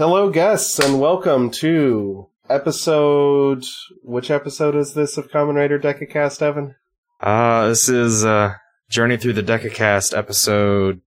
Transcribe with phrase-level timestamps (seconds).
[0.00, 3.66] Hello, guests, and welcome to episode.
[4.02, 6.74] Which episode is this of Kamen Rider Decacast, Evan?
[7.20, 8.54] Uh, this is uh,
[8.88, 11.02] Journey Through the Decacast episode.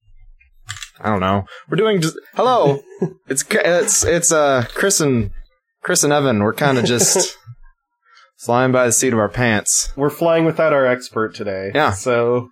[0.99, 1.43] I don't know.
[1.69, 2.79] We're doing just hello.
[3.27, 5.29] it's it's it's uh Chris and
[5.83, 6.39] Chris and Evan.
[6.39, 7.37] We're kind of just
[8.39, 9.93] flying by the seat of our pants.
[9.95, 11.69] We're flying without our expert today.
[11.75, 11.91] Yeah.
[11.91, 12.49] So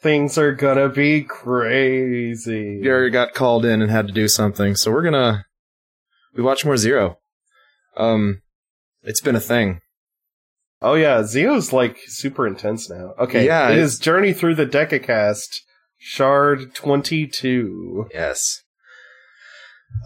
[0.00, 2.80] things are gonna be crazy.
[2.82, 5.44] Gary got called in and had to do something, so we're gonna
[6.34, 7.18] we watch more Zero.
[7.96, 8.42] Um,
[9.02, 9.80] it's been a thing.
[10.80, 13.14] Oh yeah, Zio's like super intense now.
[13.18, 15.60] Okay, Yeah, it it's- Journey Through the Decacast,
[15.98, 18.06] Shard twenty two.
[18.12, 18.62] Yes.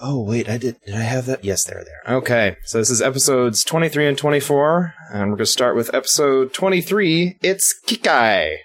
[0.03, 0.77] Oh wait, I did.
[0.85, 1.45] Did I have that?
[1.45, 2.17] Yes, there, there.
[2.17, 7.39] Okay, so this is episodes twenty-three and twenty-four, and we're gonna start with episode twenty-three.
[7.41, 8.57] It's Kikai,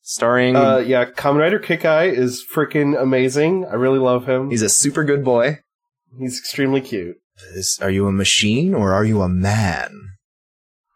[0.00, 0.56] starring.
[0.56, 3.66] Uh, yeah, Kamen Rider Kikai is freaking amazing.
[3.66, 4.48] I really love him.
[4.50, 5.58] he's a super good boy.
[6.18, 7.16] He's extremely cute.
[7.54, 9.90] Is, are you a machine or are you a man?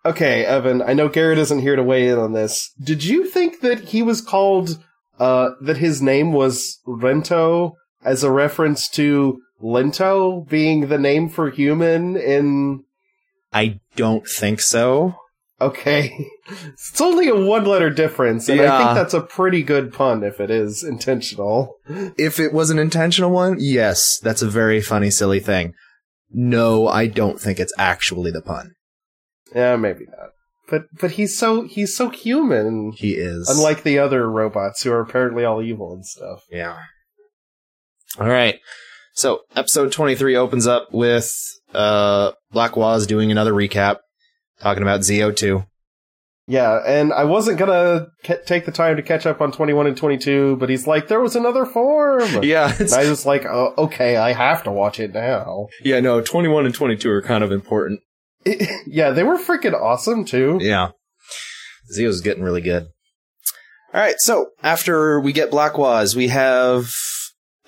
[0.04, 2.72] Okay, Evan, I know Garrett isn't here to weigh in on this.
[2.82, 4.82] Did you think that he was called,
[5.18, 11.50] uh, that his name was Rento as a reference to Lento being the name for
[11.50, 12.84] human in,
[13.52, 15.16] I don't think so.
[15.60, 16.26] Okay.
[16.72, 20.40] It's only a one letter difference, and I think that's a pretty good pun if
[20.40, 21.76] it is intentional.
[21.86, 25.74] If it was an intentional one, yes, that's a very funny, silly thing.
[26.28, 28.72] No, I don't think it's actually the pun.
[29.54, 30.30] Yeah, maybe not.
[30.68, 32.92] But, but he's so, he's so human.
[32.96, 33.48] He is.
[33.48, 36.42] Unlike the other robots who are apparently all evil and stuff.
[36.50, 36.78] Yeah.
[38.18, 38.58] All right.
[39.14, 41.30] So episode 23 opens up with
[41.74, 43.98] uh Black Waz doing another recap
[44.60, 45.66] talking about ZO2.
[46.46, 49.96] Yeah, and I wasn't gonna ca- take the time to catch up on 21 and
[49.96, 52.28] 22, but he's like, there was another form!
[52.42, 55.68] Yeah, And I was like, oh, okay, I have to watch it now.
[55.84, 58.00] yeah, no, 21 and 22 are kind of important.
[58.86, 60.58] yeah, they were freaking awesome too.
[60.60, 60.90] Yeah.
[61.92, 62.88] Zio's getting really good.
[63.92, 66.90] All right, so after we get Black Waz, we have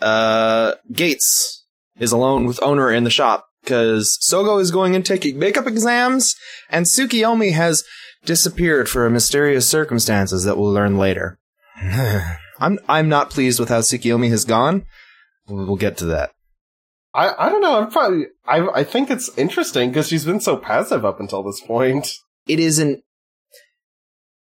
[0.01, 1.65] uh Gates
[2.01, 6.35] is alone with owner in the shop because Sogo is going and taking makeup exams,
[6.71, 7.85] and Tsukiyomi has
[8.25, 11.39] disappeared for mysterious circumstances that we'll learn later.
[12.61, 14.85] I'm I'm not pleased with how Tsukiyomi has gone.
[15.49, 16.33] We'll we'll get to that.
[17.15, 20.57] I, I don't know, I'm probably, I, I think it's interesting because she's been so
[20.57, 22.09] passive up until this point.
[22.49, 23.03] it isn't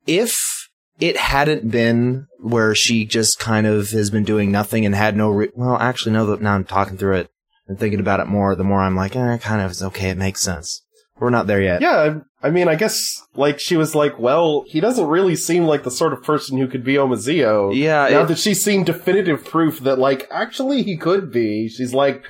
[0.07, 0.67] if
[0.99, 5.29] it hadn't been where she just kind of has been doing nothing and had no
[5.29, 7.29] re- well actually no now i'm talking through it
[7.67, 10.17] and thinking about it more the more i'm like eh, kind of it's okay it
[10.17, 10.81] makes sense.
[11.17, 11.79] We're not there yet.
[11.81, 15.83] Yeah, I, mean, I guess, like, she was like, well, he doesn't really seem like
[15.83, 17.73] the sort of person who could be Omazeo.
[17.73, 21.93] yeah now it- that she's seen definitive proof that like actually he could be she's
[21.93, 22.21] like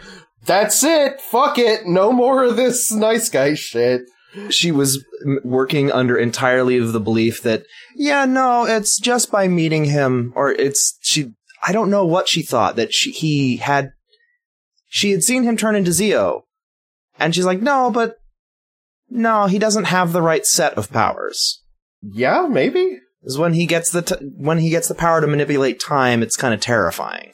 [0.46, 4.02] that's it fuck it no more of this nice guy shit.
[4.50, 5.04] She was
[5.44, 7.64] working under entirely of the belief that
[7.96, 11.32] yeah no it's just by meeting him or it's she
[11.66, 13.94] i don't know what she thought that she he had
[14.96, 16.46] she had seen him turn into zio
[17.20, 18.16] and she's like no but
[19.10, 21.62] no he doesn't have the right set of powers.
[22.02, 23.00] Yeah maybe.
[23.22, 26.38] Is when he gets the t- when he gets the power to manipulate time it's
[26.38, 27.34] kind of terrifying.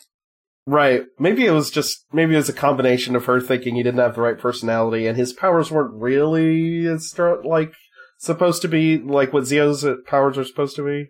[0.65, 1.03] Right.
[1.19, 4.15] Maybe it was just maybe it was a combination of her thinking he didn't have
[4.15, 7.73] the right personality and his powers weren't really as stro- like
[8.17, 11.09] supposed to be like what zio's uh, powers are supposed to be.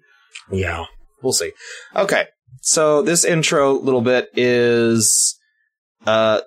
[0.52, 0.86] Yeah,
[1.22, 1.54] we'll see.
[1.96, 2.26] Okay,
[2.62, 5.38] so this intro little bit is
[6.06, 6.42] uh,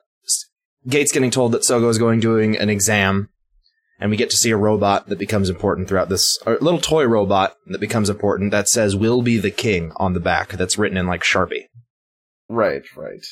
[0.87, 3.31] Gates getting told that Sogo is going doing an exam,
[3.99, 6.39] and we get to see a robot that becomes important throughout this.
[6.47, 10.21] A little toy robot that becomes important that says "Will be the king" on the
[10.21, 10.51] back.
[10.51, 11.65] That's written in like Sharpie.
[12.51, 13.25] right right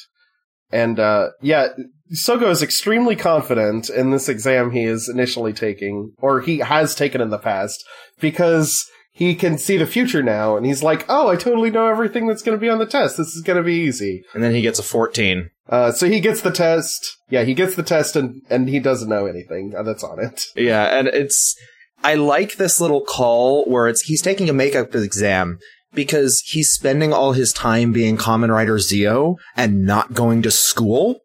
[0.71, 1.69] and uh yeah
[2.15, 7.21] sogo is extremely confident in this exam he is initially taking or he has taken
[7.21, 7.85] in the past
[8.21, 12.27] because he can see the future now and he's like oh i totally know everything
[12.27, 14.55] that's going to be on the test this is going to be easy And then
[14.55, 15.51] he gets a fourteen.
[15.69, 19.09] Uh so he gets the test yeah he gets the test and and he doesn't
[19.09, 21.57] know anything uh, that's on it Yeah, and it's
[22.05, 25.59] I like this little call where it's he's taking a makeup exam
[25.95, 31.21] because he's spending all his time being Kamen Rider Zio and not going to school.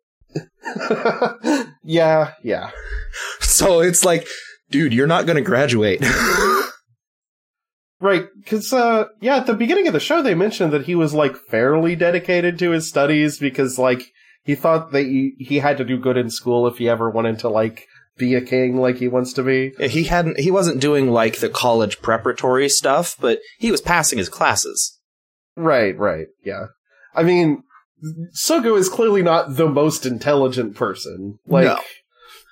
[1.84, 2.70] yeah yeah
[3.40, 4.28] So it's like,
[4.70, 6.04] dude, you're not going to graduate.
[8.00, 11.16] Right, because uh, yeah, at the beginning of the show they mentioned that he was
[11.16, 14.12] like fairly dedicated to his studies because like
[14.48, 17.38] he thought that he, he had to do good in school if he ever wanted
[17.40, 17.86] to like
[18.18, 19.74] be a king like he wants to be.
[19.80, 24.30] he hadn't, he wasn't doing like the college preparatory stuff, but he was passing his
[24.30, 25.00] classes.
[25.56, 26.68] Right, right, yeah.
[27.14, 27.62] I mean,
[28.36, 31.40] Sogo is clearly not the most intelligent person.
[31.48, 31.80] Like No.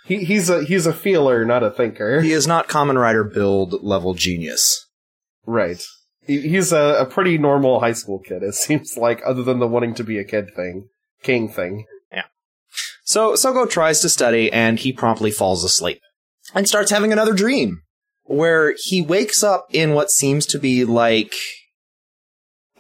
[0.06, 2.22] he, he's a he's a feeler, not a thinker.
[2.22, 4.86] He is not Kamen Rider build level genius.
[5.46, 5.82] right.
[6.28, 8.42] He, he's a, a pretty normal high school kid.
[8.42, 10.90] It seems like, other than the wanting to be a kid thing,
[11.24, 11.86] king thing.
[12.12, 12.26] Yeah.
[13.04, 16.02] So Sogo tries to study and he promptly falls asleep
[16.54, 17.82] and starts having another dream
[18.24, 21.36] where he wakes up in what seems to be like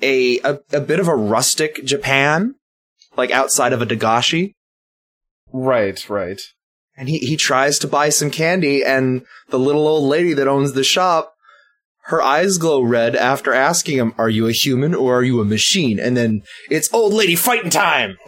[0.01, 2.55] a, a, a bit of a rustic Japan,
[3.15, 4.53] like outside of a Dagashi.
[5.53, 6.41] Right, right.
[6.97, 10.73] And he, he tries to buy some candy and the little old lady that owns
[10.73, 11.34] the shop,
[12.07, 15.45] her eyes glow red after asking him, are you a human or are you a
[15.45, 15.99] machine?
[15.99, 18.17] And then it's old lady fighting time.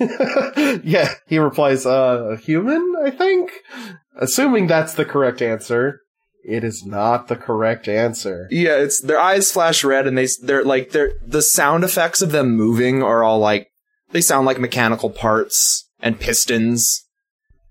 [0.84, 3.52] yeah, he replies, uh, a human, I think?
[4.16, 6.02] Assuming that's the correct answer.
[6.44, 8.48] It is not the correct answer.
[8.50, 12.32] Yeah, it's their eyes flash red, and they they're like they're the sound effects of
[12.32, 13.68] them moving are all like
[14.12, 17.06] they sound like mechanical parts and pistons.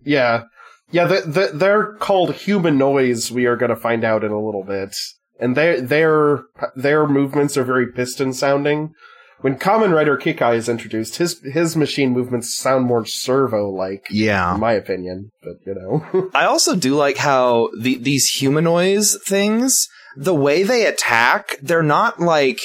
[0.05, 0.45] Yeah.
[0.93, 4.95] Yeah, the, the, they're called Humanoise, we are gonna find out in a little bit.
[5.39, 6.45] And their, their,
[6.75, 8.95] their movements are very piston sounding.
[9.43, 14.61] When Kamen Rider Kikai is introduced, his, his machine movements sound more servo-like, Yeah, in
[14.61, 16.31] my opinion, but you know.
[16.35, 22.19] I also do like how the these humanoids things, the way they attack, they're not
[22.19, 22.61] like.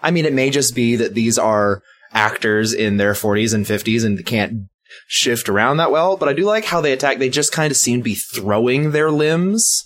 [0.00, 1.82] I mean, it may just be that these are
[2.12, 4.68] actors in their 40s and 50s and can't
[5.08, 7.18] shift around that well, but I do like how they attack.
[7.18, 9.85] They just kind of seem to be throwing their limbs.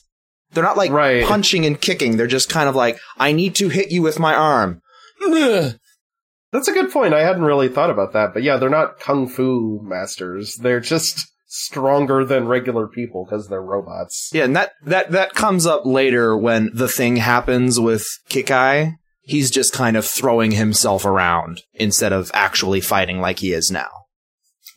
[0.53, 1.25] They're not like Right.
[1.25, 2.17] punching and kicking.
[2.17, 4.83] They're just kind of like, I need to hit you with my arm.
[6.53, 7.15] That's a good point.
[7.15, 10.57] I hadn't really thought about that, but yeah, they're not kung fu masters.
[10.57, 14.31] They're just stronger than regular people because they're robots.
[14.33, 18.97] Yeah, and that, that, that comes up later when the thing happens with Kikai.
[19.23, 23.89] He's just kind of throwing himself around instead of actually fighting like he is now.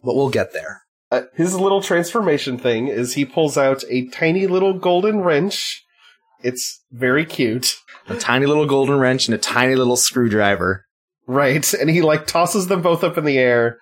[0.04, 0.83] But we'll get there.
[1.14, 5.84] Uh, his little transformation thing is he pulls out a tiny little golden wrench.
[6.42, 7.76] It's very cute.
[8.10, 10.86] A tiny little golden wrench and a tiny little screwdriver.
[11.28, 11.72] Right.
[11.76, 13.78] And he like tosses them both up in the air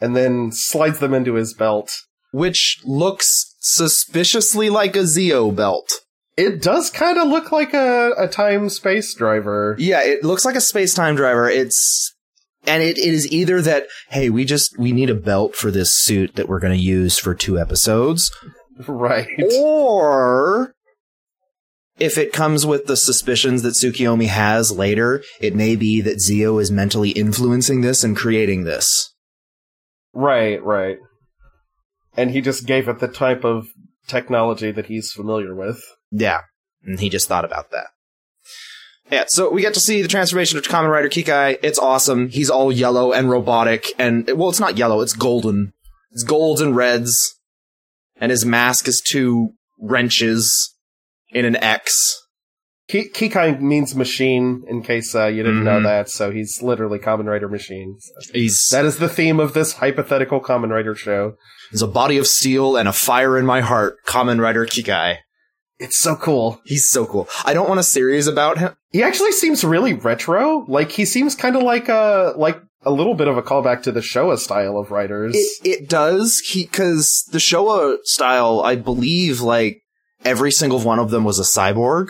[0.00, 1.92] and then slides them into his belt.
[2.32, 5.90] Which looks suspiciously like a Zeo belt.
[6.36, 9.74] It does kind of look like a, a time space driver.
[9.76, 11.50] Yeah, it looks like a space-time driver.
[11.50, 12.14] It's
[12.66, 15.94] and it, it is either that hey, we just we need a belt for this
[15.94, 18.30] suit that we're going to use for two episodes,
[18.86, 19.28] Right.
[19.58, 20.74] or
[21.98, 26.58] if it comes with the suspicions that Tsukiyomi has later, it may be that Zio
[26.58, 29.14] is mentally influencing this and creating this.
[30.12, 30.96] Right, right.
[32.16, 33.68] And he just gave it the type of
[34.06, 35.80] technology that he's familiar with.
[36.10, 36.40] Yeah,
[36.82, 37.88] and he just thought about that.
[39.10, 41.58] Yeah, so we get to see the transformation of Kamen Rider Kikai.
[41.62, 42.28] It's awesome.
[42.28, 45.72] He's all yellow and robotic, and well, it's not yellow; it's golden.
[46.12, 47.38] It's golds and reds,
[48.16, 50.74] and his mask is two wrenches
[51.30, 52.16] in an X.
[52.88, 55.84] Ki- Kikai means machine, in case uh, you didn't know Mhm.
[55.84, 57.96] that, so he's literally Kamen Rider machine.
[58.00, 61.34] So He's That is the theme of this hypothetical Kamen Rider show.
[61.70, 63.94] there's a body of steel and a fire in my heart.
[64.08, 65.18] Kamen Rider Kikai.
[65.80, 66.60] It's so cool.
[66.64, 67.26] He's so cool.
[67.44, 68.76] I don't want a series about him.
[68.92, 70.64] He actually seems really retro.
[70.68, 73.92] Like he seems kind of like a like a little bit of a callback to
[73.92, 75.34] the Showa style of riders.
[75.34, 79.82] It it does he because the Showa style, I believe, like
[80.24, 82.08] every single one of them was a cyborg.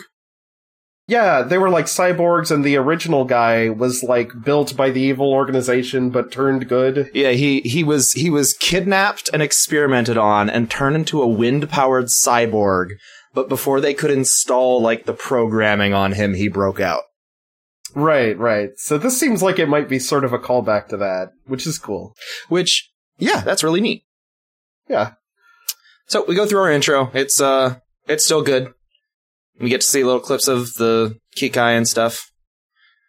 [1.07, 5.33] yeah, they were like cyborgs, and the original guy was like built by the evil
[5.33, 7.09] organization, but turned good.
[7.13, 11.69] Yeah, he he was he was kidnapped and experimented on and turned into a wind
[11.69, 12.91] powered cyborg.
[13.33, 17.03] But before they could install like the programming on him, he broke out.
[17.93, 18.71] Right, right.
[18.77, 21.77] So this seems like it might be sort of a callback to that, which is
[21.77, 22.15] cool.
[22.47, 24.03] Which, yeah, that's really neat.
[24.87, 25.13] Yeah.
[26.07, 27.09] So we go through our intro.
[27.13, 27.75] It's uh,
[28.07, 28.73] it's still good.
[29.59, 32.30] We get to see little clips of the Kikai and stuff.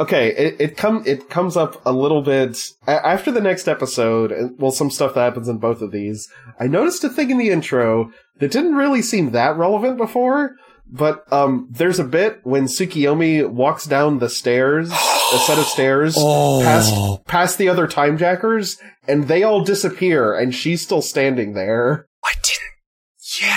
[0.00, 2.58] Okay, it it come it comes up a little bit
[2.88, 4.54] a- after the next episode.
[4.58, 6.28] Well, some stuff that happens in both of these.
[6.58, 10.56] I noticed a thing in the intro that didn't really seem that relevant before.
[10.94, 16.14] But um, there's a bit when Tsukiyomi walks down the stairs, a set of stairs,
[16.16, 18.76] past past the other time jackers,
[19.08, 22.06] and they all disappear, and she's still standing there.
[22.24, 23.40] I didn't.
[23.40, 23.56] Yeah,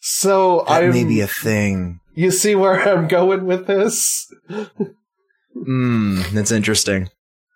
[0.00, 0.90] So that I'm.
[0.90, 2.00] may be a thing.
[2.14, 4.30] you see where I'm going with this?
[5.64, 7.10] Hmm, that's interesting.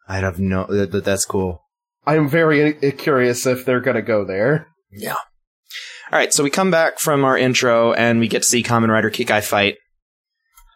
[0.08, 0.66] I'd have no.
[0.66, 1.62] That, that- that's cool.
[2.06, 4.66] I'm very uh, curious if they're gonna go there.
[4.92, 5.14] Yeah.
[5.14, 8.88] All right, so we come back from our intro and we get to see Kamen
[8.90, 9.76] Rider Kick Kikai fight.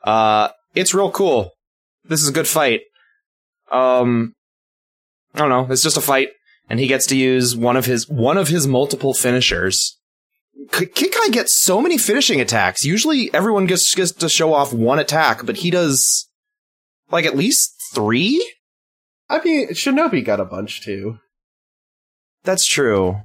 [0.03, 1.51] Uh, it's real cool.
[2.05, 2.81] This is a good fight.
[3.71, 4.33] Um,
[5.35, 5.67] I don't know.
[5.71, 6.29] It's just a fight,
[6.71, 9.99] and he gets to use one of his one of his multiple finishers.
[10.73, 12.85] K- Kikai gets so many finishing attacks.
[12.87, 16.28] Usually, everyone gets gets to show off one attack, but he does
[17.11, 18.55] like at least three.
[19.29, 21.19] I mean, Shinobi got a bunch too.
[22.45, 23.21] That's true.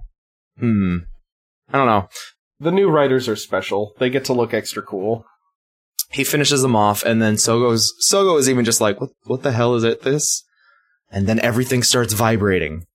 [0.59, 0.97] Hmm.
[1.71, 2.09] I don't know.
[2.59, 3.93] The new riders are special.
[3.99, 5.25] They get to look extra cool.
[6.09, 9.09] He finishes them off, and then Sogo's Sogo is even just like, "What?
[9.23, 10.03] What the hell is it?
[10.03, 10.43] This?"
[11.09, 12.85] And then everything starts vibrating.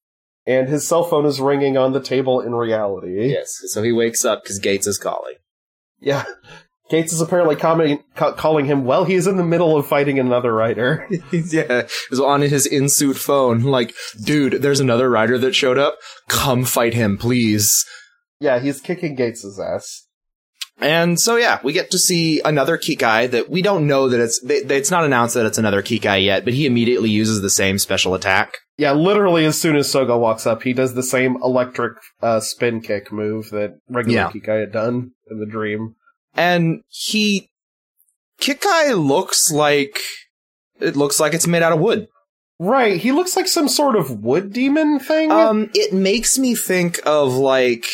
[0.46, 3.30] And his cell phone is ringing on the table in reality.
[3.30, 3.52] Yes.
[3.66, 5.34] So he wakes up because Gates is calling.
[6.00, 6.24] Yeah.
[6.90, 11.06] Gates is apparently ca- calling him while he's in the middle of fighting another rider.
[11.32, 13.62] yeah, is on his in-suit phone.
[13.62, 15.96] Like, dude, there's another rider that showed up.
[16.28, 17.84] Come fight him, please.
[18.40, 20.06] yeah, he's kicking Gates' ass.
[20.80, 24.40] And so yeah, we get to see another Kikai that we don't know that it's
[24.40, 27.50] they, they- it's not announced that it's another Kikai yet, but he immediately uses the
[27.50, 28.52] same special attack.
[28.76, 32.80] Yeah, literally as soon as Sogo walks up, he does the same electric uh, spin
[32.80, 34.30] kick move that regular Yeah.
[34.30, 35.96] Kikai had done in the dream.
[36.38, 37.50] And he
[38.40, 39.98] Kikai looks like
[40.80, 42.06] it looks like it's made out of wood.
[42.60, 45.30] Right, he looks like some sort of wood demon thing.
[45.30, 47.86] Um, it makes me think of like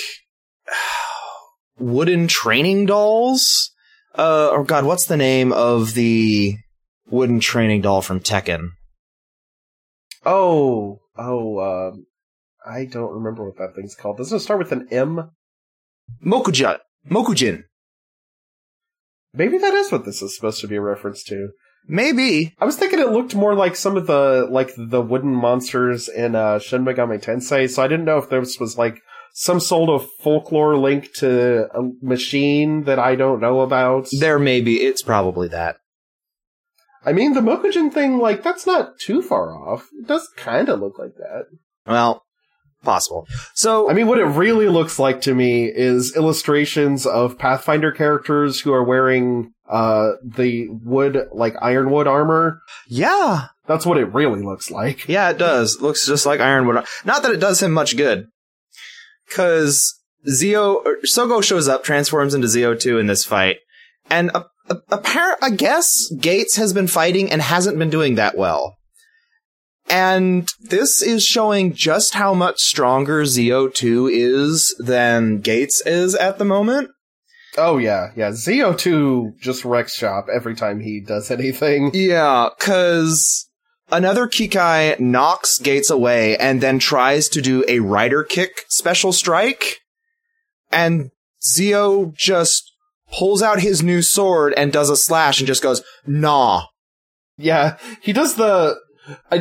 [1.79, 3.71] wooden training dolls.
[4.15, 6.57] Uh, or God, what's the name of the
[7.09, 8.69] wooden training doll from Tekken?
[10.27, 12.07] oh, oh, um,
[12.67, 14.17] I don't remember what that thing's called.
[14.17, 15.31] Doesn't it start with an M?
[16.25, 16.79] Mokujin.
[17.11, 17.65] Mokujin.
[19.35, 21.49] Maybe that is what this is supposed to be a reference to.
[21.87, 22.55] Maybe.
[22.59, 26.35] I was thinking it looked more like some of the like the wooden monsters in
[26.35, 29.01] uh, Shin Megami Tensei, so I didn't know if this was like
[29.35, 34.09] some sort of folklore link to a machine that I don't know about.
[34.19, 34.83] There may be.
[34.83, 35.77] It's probably that.
[37.05, 39.89] I mean, the Mokujin thing, like that's not too far off.
[39.99, 41.47] It does kind of look like that.
[41.87, 42.24] Well,
[42.85, 43.27] possible.
[43.55, 48.61] So, I mean, what it really looks like to me is illustrations of Pathfinder characters
[48.61, 52.61] who are wearing uh the wood like ironwood armor.
[52.89, 53.47] yeah.
[53.67, 55.09] That's what it really looks like.
[55.09, 55.81] Yeah, it does.
[55.81, 56.85] Looks just like Ironwood.
[57.05, 58.27] Not that it does him much good.
[59.31, 63.57] Cause Zio, Sogo shows up, transforms into Zio 2 in this fight.
[64.11, 68.37] And a, a, apparent, I guess Gates has been fighting and hasn't been doing that
[68.37, 68.77] well.
[69.89, 76.39] And this is showing just how much stronger Zio 2 is than Gates is at
[76.39, 76.91] the moment.
[77.57, 78.33] Oh yeah, yeah.
[78.33, 81.91] Zio two just wrecks shop every time he does anything.
[81.95, 83.49] Yeah, cause
[83.93, 89.79] another Kikai knocks Gates away and then tries to do a rider kick special strike.
[90.73, 91.11] And
[91.47, 92.73] Zio just
[93.13, 96.67] pulls out his new sword and does a slash and just goes, nah.
[97.37, 98.77] Yeah, he does the.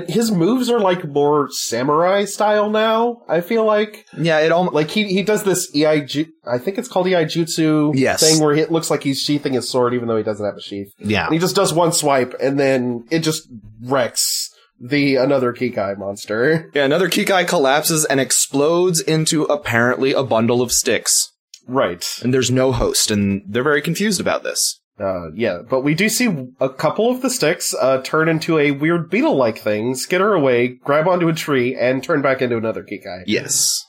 [0.08, 3.22] His moves are like more samurai style now.
[3.30, 6.06] I feel like Yeah, it almost, like he he does this EI.
[6.46, 8.20] I think it's called Iaijutsu Yes.
[8.22, 10.62] thing where it looks like he's sheathing his sword even though he doesn't have a
[10.62, 10.92] sheath.
[11.00, 11.26] yeah.
[11.26, 13.48] And he just does one swipe and then it just
[13.82, 16.70] wrecks the another Kikai monster.
[16.74, 21.32] Yeah, another Kikai collapses and explodes into apparently a bundle of sticks.
[21.68, 22.06] Right.
[22.22, 24.82] And there's no host, and they're very confused about this.
[25.00, 28.72] Uh, yeah, but we do see a couple of the sticks uh, turn into a
[28.72, 33.24] weird beetle-like thing, skitter away, grab onto a tree, and turn back into another Kikai.
[33.26, 33.84] Yes.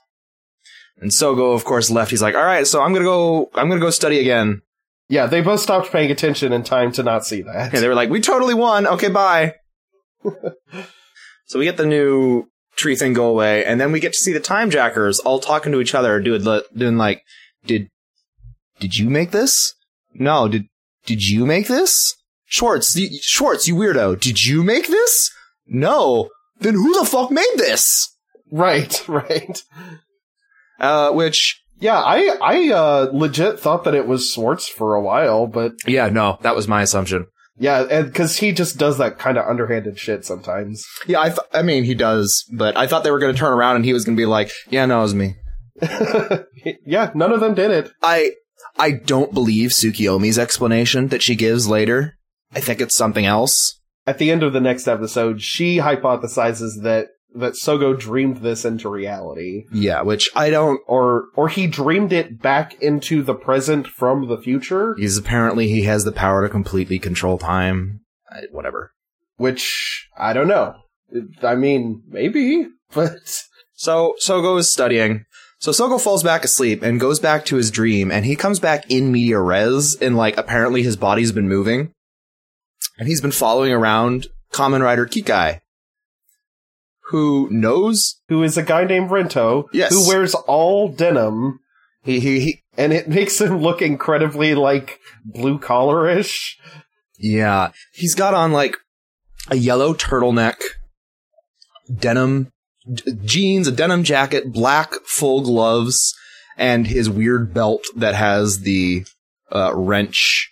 [0.99, 2.11] And Sogo, of course, left.
[2.11, 4.62] He's like, all right, so I'm gonna go, I'm gonna go study again.
[5.08, 7.75] Yeah, they both stopped paying attention in time to not see that.
[7.75, 8.87] And they were like, we totally won.
[8.87, 9.54] Okay, bye.
[11.46, 14.32] so we get the new tree thing go away, and then we get to see
[14.32, 16.42] the time jackers all talking to each other, doing,
[16.75, 17.23] doing like,
[17.66, 17.90] did,
[18.80, 19.75] did you make this?
[20.14, 20.66] No, did,
[21.06, 22.14] did you make this?
[22.46, 25.30] Schwartz, Schwartz, you weirdo, did you make this?
[25.66, 26.28] No.
[26.61, 28.14] Then who the fuck made this?
[28.50, 29.62] Right, right.
[30.78, 35.46] Uh, which, Yeah, I I uh, legit thought that it was Schwartz for a while,
[35.46, 37.26] but yeah, no, that was my assumption.
[37.58, 40.84] yeah, and because he just does that kind of underhanded shit sometimes.
[41.06, 43.52] Yeah, I, th- I mean, he does, but I thought they were going to turn
[43.52, 45.37] around and he was going to be like, yeah, no, it was me.
[46.87, 47.90] yeah, none of them did it.
[48.02, 48.32] I
[48.78, 52.16] I don't believe Tsukiyomi's explanation that she gives later.
[52.54, 53.80] I think it's something else.
[54.06, 58.88] At the end of the next episode, she hypothesizes that that Sogo dreamed this into
[58.88, 59.64] reality.
[59.73, 60.80] Yeah, which I don't.
[60.87, 65.83] or or he dreamed it back into the present from the future, He's apparently he
[65.83, 68.00] has the power to completely control time.
[68.30, 68.92] I, whatever.
[69.37, 70.76] which I don't know.
[71.42, 73.42] I mean, maybe, but
[73.75, 75.25] So Sogo is studying.
[75.64, 78.85] So Sogo falls back asleep and goes back to his dream, and he comes back
[78.90, 81.90] in media res, and like apparently his body's been moving,
[82.99, 85.61] and he's been following around Kamen Rider Kikai,
[87.04, 88.21] who knows.
[88.28, 89.90] who is a guy named Rento, Yes.
[89.94, 91.61] who wears all denim,
[92.02, 96.56] He he, he and it makes him look incredibly like blue collarish.
[97.16, 97.71] Yeah.
[97.94, 98.76] He's got on like
[99.50, 100.61] a yellow turtleneck,
[101.90, 102.52] denim
[103.24, 106.14] jeans, a denim jacket, black full gloves,
[106.56, 109.04] and his weird belt that has the
[109.52, 110.50] uh, wrench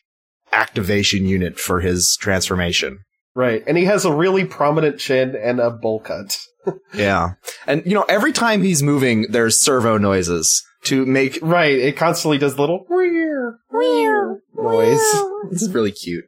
[0.53, 2.99] activation unit for his transformation.
[3.35, 6.39] Right, and he has a really prominent chin and a bowl cut.
[6.95, 7.33] Yeah.
[7.67, 12.39] And you know, every time he's moving, there's servo noises to make Right, it constantly
[12.39, 15.01] does little weir weir noise.
[15.51, 16.27] Is really cute.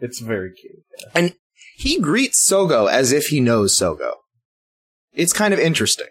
[0.00, 0.84] It's very cute.
[1.14, 1.34] And
[1.76, 4.12] he greets Sogo as if he knows Sogo.
[5.14, 6.08] It's kind of interesting.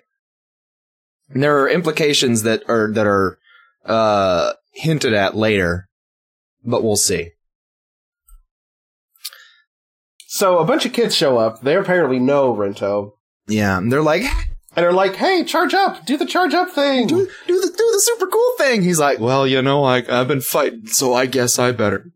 [1.29, 3.37] And there are implications that are that are
[3.85, 5.89] uh, hinted at later,
[6.63, 7.31] but we'll see.
[10.27, 11.61] So a bunch of kids show up.
[11.61, 13.13] They apparently know Rento,
[13.47, 14.23] Yeah, and they're like,
[14.75, 16.05] and they're like, "Hey, charge up!
[16.05, 18.81] Do the charge up thing!" do, do the do the super cool thing.
[18.81, 22.11] He's like, well, you know, I I've been fighting, so I guess I better.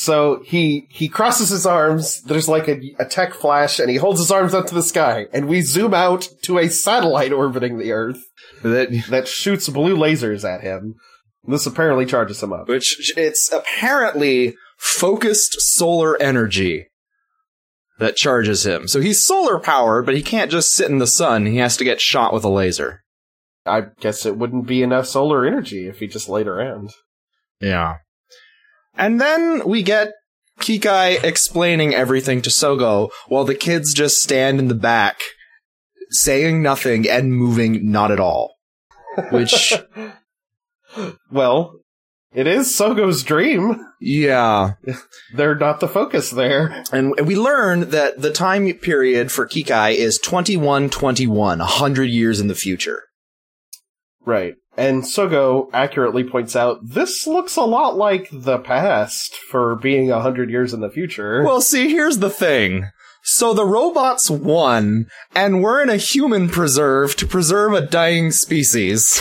[0.00, 2.22] So he he crosses his arms.
[2.22, 5.26] There's like a, a tech flash, and he holds his arms up to the sky.
[5.30, 8.22] And we zoom out to a satellite orbiting the Earth
[8.62, 10.94] That that shoots blue lasers at him.
[11.44, 12.66] This apparently charges him up.
[12.66, 16.86] which it's apparently focused solar energy
[17.98, 18.88] that charges him.
[18.88, 21.44] So he's solar powered, but he can't just sit in the sun.
[21.44, 23.02] He has to get shot with a laser.
[23.66, 26.94] I guess it wouldn't be enough solar energy if he just laid around.
[27.60, 27.96] Yeah.
[28.94, 30.12] And then we get
[30.60, 35.20] Kikai explaining everything to Sogo while the kids just stand in the back
[36.10, 38.56] saying nothing and moving not at all.
[39.30, 39.74] Which
[41.30, 41.80] Well,
[42.32, 43.84] it is Sogo's dream.
[44.00, 44.74] yeah.
[45.34, 46.84] They're not the focus there.
[46.92, 52.54] And we learn that the time period for Kikai is 2121, 100 years in the
[52.54, 53.02] future.
[54.24, 54.54] Right.
[54.80, 60.22] And Sogo accurately points out this looks a lot like the past for being a
[60.22, 61.42] hundred years in the future.
[61.44, 62.88] Well, see, here's the thing.
[63.22, 69.20] So the robots won, and we're in a human preserve to preserve a dying species.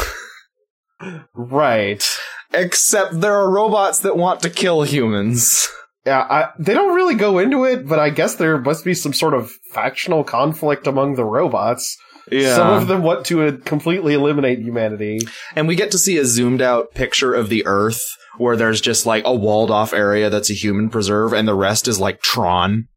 [1.36, 2.08] right.
[2.54, 5.68] Except there are robots that want to kill humans.
[6.06, 9.12] Yeah, I, they don't really go into it, but I guess there must be some
[9.12, 11.98] sort of factional conflict among the robots.
[12.32, 15.20] Some of them want to uh, completely eliminate humanity.
[15.56, 18.02] and we get to see a zoomed out picture of the Earth
[18.38, 21.88] where there's just like a walled off area that's a human preserve, and the rest
[21.88, 22.88] is like Tron.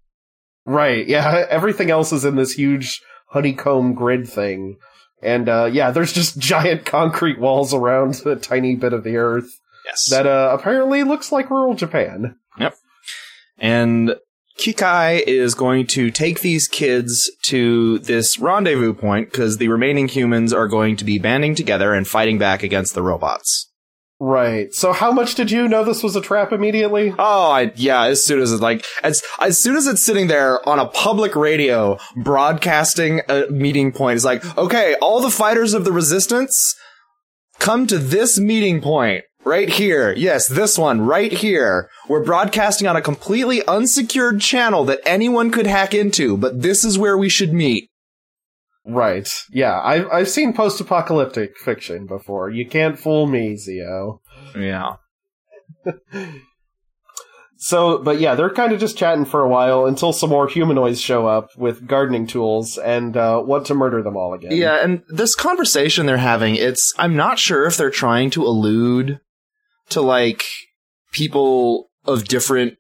[0.64, 4.76] Right, yeah, everything else is in this huge honeycomb grid thing.
[5.22, 9.48] And, uh, yeah, there's just giant concrete walls around a tiny bit of the earth
[9.84, 10.10] Yes.
[10.10, 12.36] that, uh, apparently looks like rural Japan.
[12.58, 12.76] Yep.
[13.58, 14.14] And
[14.58, 20.52] Kikai is going to take these kids to this rendezvous point because the remaining humans
[20.52, 23.70] are going to be banding together and fighting back against the robots.
[24.24, 24.72] Right.
[24.72, 27.12] So how much did you know this was a trap immediately?
[27.18, 28.04] Oh, I, yeah.
[28.04, 31.34] As soon as it's like, as as soon as it's sitting there on a public
[31.34, 36.76] radio broadcasting a meeting point, it's like, okay, all the fighters of the resistance
[37.58, 40.12] come to this meeting point right here.
[40.12, 41.88] Yes, this one right here.
[42.08, 46.98] We're broadcasting on a completely unsecured channel that anyone could hack into, but this is
[46.98, 47.90] where we should meet.
[48.84, 49.28] Right.
[49.50, 52.50] Yeah, I've, I've seen post-apocalyptic fiction before.
[52.50, 54.20] You can't fool me, Zio.
[54.56, 54.96] Yeah.
[57.64, 61.00] So, but yeah, they're kind of just chatting for a while until some more humanoids
[61.00, 64.50] show up with gardening tools and uh, want to murder them all again.
[64.50, 69.20] Yeah, and this conversation they're having, it's I'm not sure if they're trying to allude
[69.92, 70.44] to like
[71.12, 72.78] people of different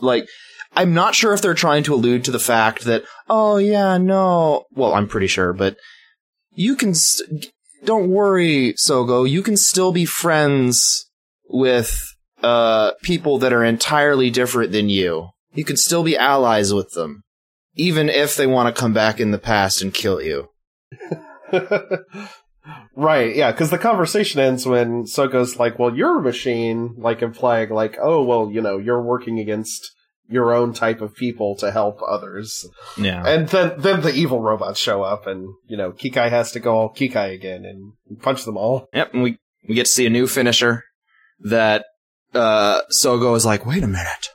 [0.00, 0.28] like
[0.76, 4.64] I'm not sure if they're trying to allude to the fact that oh yeah, no,
[4.72, 5.76] well, I'm pretty sure, but
[6.52, 7.52] you can st-
[7.84, 11.10] don't worry, Sogo, you can still be friends
[11.48, 12.04] with
[12.42, 15.28] uh people that are entirely different than you.
[15.52, 17.24] You can still be allies with them
[17.76, 20.48] even if they want to come back in the past and kill you.
[22.94, 27.70] right, yeah, because the conversation ends when Sogo's like, well, you're a machine, like implying,
[27.70, 29.90] like, oh, well, you know, you're working against
[30.28, 32.66] your own type of people to help others.
[32.96, 33.22] Yeah.
[33.26, 36.74] And then, then the evil robots show up and, you know, Kikai has to go
[36.74, 38.88] all Kikai again and punch them all.
[38.94, 40.84] Yep, and we we get to see a new finisher
[41.40, 41.84] that
[42.34, 44.28] uh Sogo is like, wait a minute.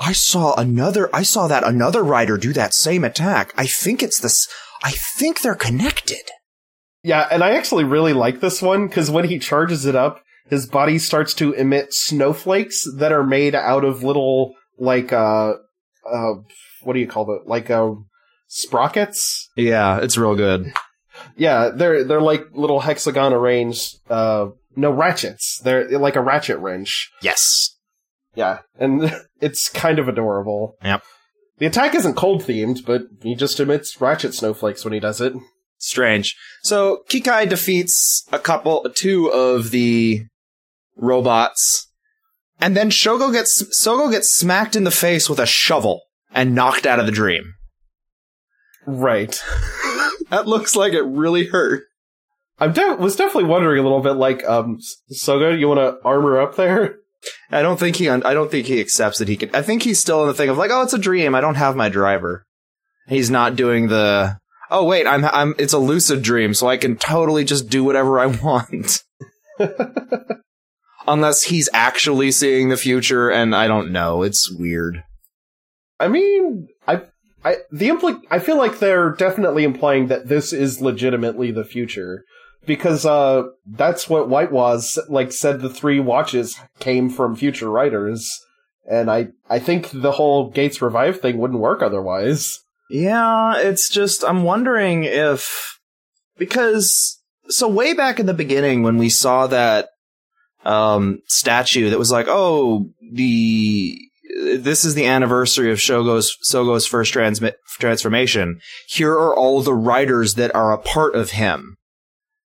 [0.00, 3.52] I saw another I saw that another rider do that same attack.
[3.56, 4.48] I think it's this
[4.82, 6.22] I think they're connected.
[7.04, 10.66] Yeah, and I actually really like this one because when he charges it up, his
[10.66, 15.52] body starts to emit snowflakes that are made out of little, like, uh,
[16.10, 16.32] uh,
[16.82, 17.46] what do you call it?
[17.46, 17.92] Like, uh,
[18.48, 19.50] sprockets.
[19.54, 20.72] Yeah, it's real good.
[21.36, 23.96] Yeah, they're they're like little hexagon arranged.
[24.08, 25.60] Uh, no ratchets.
[25.62, 27.10] They're like a ratchet wrench.
[27.22, 27.76] Yes.
[28.34, 30.76] Yeah, and it's kind of adorable.
[30.82, 31.02] Yep.
[31.58, 35.34] The attack isn't cold themed, but he just emits ratchet snowflakes when he does it.
[35.78, 36.36] Strange.
[36.62, 40.22] So Kikai defeats a couple, two of the
[40.96, 41.88] robots,
[42.60, 46.86] and then Shogo gets Sogo gets smacked in the face with a shovel and knocked
[46.86, 47.54] out of the dream.
[48.86, 49.42] Right.
[50.30, 51.84] That looks like it really hurt.
[52.58, 54.78] I de- was definitely wondering a little bit, like, um,
[55.12, 56.96] Sogo, you want to armor up there?
[57.50, 58.08] I don't think he.
[58.08, 59.54] I don't think he accepts that he can.
[59.54, 61.34] I think he's still in the thing of like, oh, it's a dream.
[61.34, 62.44] I don't have my driver.
[63.06, 64.38] He's not doing the.
[64.70, 65.24] Oh wait, I'm.
[65.24, 65.54] I'm.
[65.58, 69.02] It's a lucid dream, so I can totally just do whatever I want.
[71.06, 74.22] Unless he's actually seeing the future, and I don't know.
[74.22, 75.02] It's weird.
[76.00, 77.02] I mean, I,
[77.44, 82.24] I, the impli- I feel like they're definitely implying that this is legitimately the future.
[82.66, 88.30] Because, uh, that's what White was, like, said the three watches came from future riders.
[88.90, 92.60] And I, I think the whole Gates Revive thing wouldn't work otherwise.
[92.90, 95.78] Yeah, it's just I'm wondering if
[96.38, 99.88] because so way back in the beginning when we saw that
[100.64, 103.98] um statue that was like, "Oh, the
[104.56, 108.60] this is the anniversary of Shogo's Sogo's first transmit transformation.
[108.88, 111.76] Here are all the riders that are a part of him."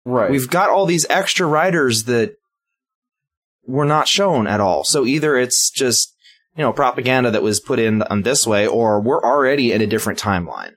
[0.05, 0.31] Right.
[0.31, 2.35] We've got all these extra riders that
[3.65, 4.85] were not shown at all.
[4.85, 6.15] So either it's just
[6.57, 9.87] you know, propaganda that was put in on this way, or we're already in a
[9.87, 10.71] different timeline.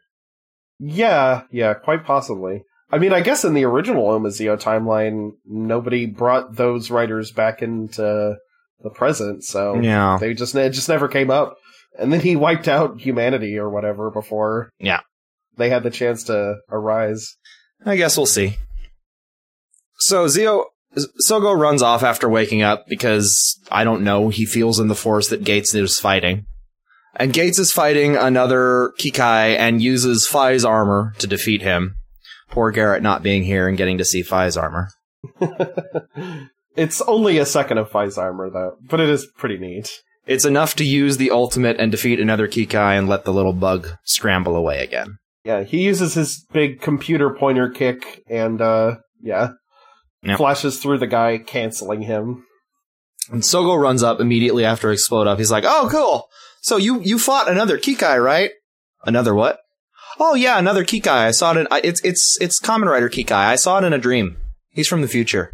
[0.78, 2.62] Yeah, yeah, quite possibly.
[2.92, 8.36] I mean, I guess in the original Omazeo timeline, nobody brought those riders back into
[8.82, 10.16] the present, so Yeah.
[10.20, 11.56] they just it just never came up.
[11.98, 14.70] And then he wiped out humanity or whatever before.
[14.78, 15.00] Yeah.
[15.56, 17.36] they had the chance to arise.
[17.84, 18.56] I guess we'll see.
[19.98, 20.66] So Zio
[20.96, 25.28] Sogo runs off after waking up because I don't know, he feels in the force
[25.28, 26.46] that Gates is fighting.
[27.16, 31.96] And Gates is fighting another Kikai and uses Faiz armor to defeat him.
[32.50, 34.88] Poor Garrett not being here and getting to see Faiz armor.
[36.76, 39.90] it's only a second of Faiz armor though, but it is pretty neat.
[40.26, 43.88] It's enough to use the ultimate and defeat another Kikai and let the little bug
[44.04, 45.18] scramble away again.
[45.44, 49.52] Yeah, he uses his big computer pointer kick and uh yeah.
[50.22, 50.36] Yep.
[50.36, 52.44] Flashes through the guy, canceling him.
[53.30, 55.38] And Sogo runs up immediately after Explode Up.
[55.38, 56.28] He's like, "Oh, cool!
[56.60, 58.50] So you you fought another Kikai, right?
[59.04, 59.60] Another what?
[60.18, 61.08] Oh yeah, another Kikai.
[61.08, 63.32] I saw it in I, it's it's it's Kamen Rider Kikai.
[63.32, 64.36] I saw it in a dream.
[64.68, 65.52] He's from the future.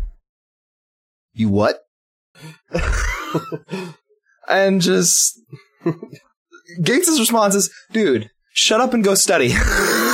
[1.32, 1.80] You what?
[4.48, 5.40] and just
[6.82, 9.52] Gates' response is, "Dude, shut up and go study.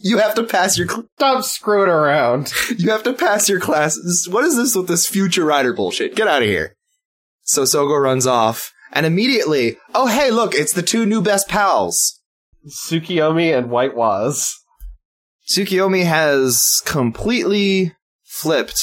[0.00, 2.52] you have to pass your cl- Stop screwing around.
[2.78, 4.28] you have to pass your classes.
[4.28, 6.14] What is this with this future rider bullshit?
[6.14, 6.76] Get out of here."
[7.42, 12.20] So Sogo runs off, and immediately, oh hey, look, it's the two new best pals.
[12.66, 14.54] Tsukiyomi and White Waz.
[15.48, 18.82] Tsukiyomi has completely flipped,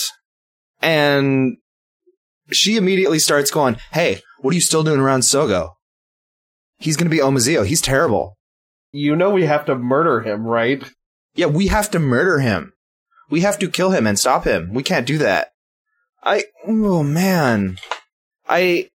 [0.82, 1.58] and
[2.52, 5.72] she immediately starts going, "Hey, what are you still doing around Sogo?
[6.78, 7.66] He's gonna be Omazeo.
[7.66, 8.38] He's terrible.
[8.92, 10.84] You know we have to murder him, right?
[11.36, 12.74] Yeah, we have to murder him.
[13.30, 14.74] We have to kill him and stop him.
[14.74, 15.50] We can't do that."
[16.24, 17.78] I oh man,
[18.50, 18.90] I.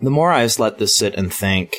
[0.00, 1.76] The more I just let this sit and think,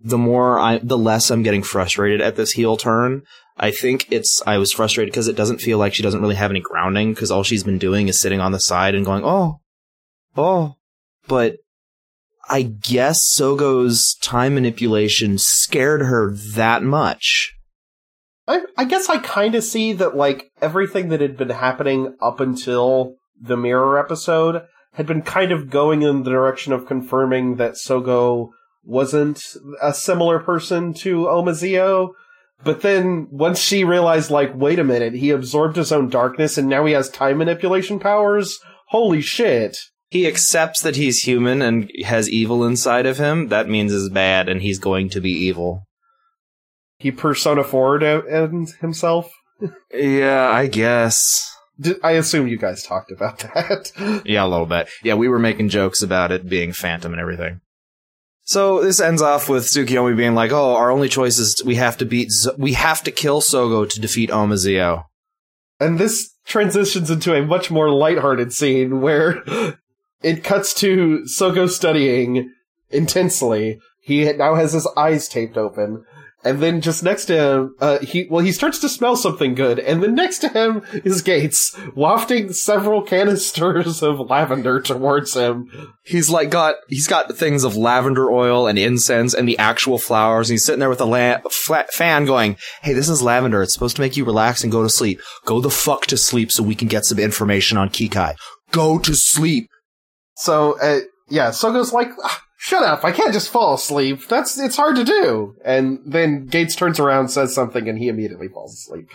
[0.00, 3.22] the more I, the less I'm getting frustrated at this heel turn.
[3.56, 6.50] I think it's, I was frustrated because it doesn't feel like she doesn't really have
[6.50, 9.60] any grounding because all she's been doing is sitting on the side and going, oh,
[10.36, 10.74] oh.
[11.28, 11.58] But
[12.48, 17.51] I guess Sogo's time manipulation scared her that much.
[18.46, 22.40] I, I guess I kind of see that, like, everything that had been happening up
[22.40, 24.62] until the Mirror episode
[24.94, 28.50] had been kind of going in the direction of confirming that Sogo
[28.84, 29.42] wasn't
[29.80, 32.10] a similar person to Omazeo.
[32.64, 36.68] But then once she realized, like, wait a minute, he absorbed his own darkness and
[36.68, 38.58] now he has time manipulation powers?
[38.88, 39.78] Holy shit.
[40.10, 43.48] He accepts that he's human and has evil inside of him.
[43.48, 45.84] That means is bad and he's going to be evil.
[47.02, 49.28] He persona forward and himself?
[49.92, 51.52] Yeah, I guess.
[52.00, 53.90] I assume you guys talked about that.
[54.24, 54.88] Yeah, a little bit.
[55.02, 57.60] Yeah, we were making jokes about it being Phantom and everything.
[58.44, 61.96] So this ends off with Tsukiyomi being like, "Oh, our only choice is we have
[61.98, 65.06] to beat, Z- we have to kill Sogo to defeat Omazeo."
[65.80, 69.42] And this transitions into a much more lighthearted scene where
[70.22, 72.52] it cuts to Sogo studying
[72.90, 73.80] intensely.
[74.00, 76.04] He now has his eyes taped open.
[76.44, 79.78] And then just next to him, uh, he well, he starts to smell something good,
[79.78, 85.70] and then next to him is Gates wafting several canisters of lavender towards him.
[86.04, 90.50] He's like got he's got things of lavender oil and incense and the actual flowers.
[90.50, 93.62] And he's sitting there with a la- flat fan, going, "Hey, this is lavender.
[93.62, 95.20] It's supposed to make you relax and go to sleep.
[95.44, 98.34] Go the fuck to sleep so we can get some information on Kikai.
[98.72, 99.68] Go to sleep."
[100.36, 103.04] So, uh, yeah, Sogo's like, "Ah, "Shut up!
[103.04, 104.28] I can't just fall asleep.
[104.28, 108.46] That's it's hard to do." And then Gates turns around, says something, and he immediately
[108.46, 109.10] falls asleep.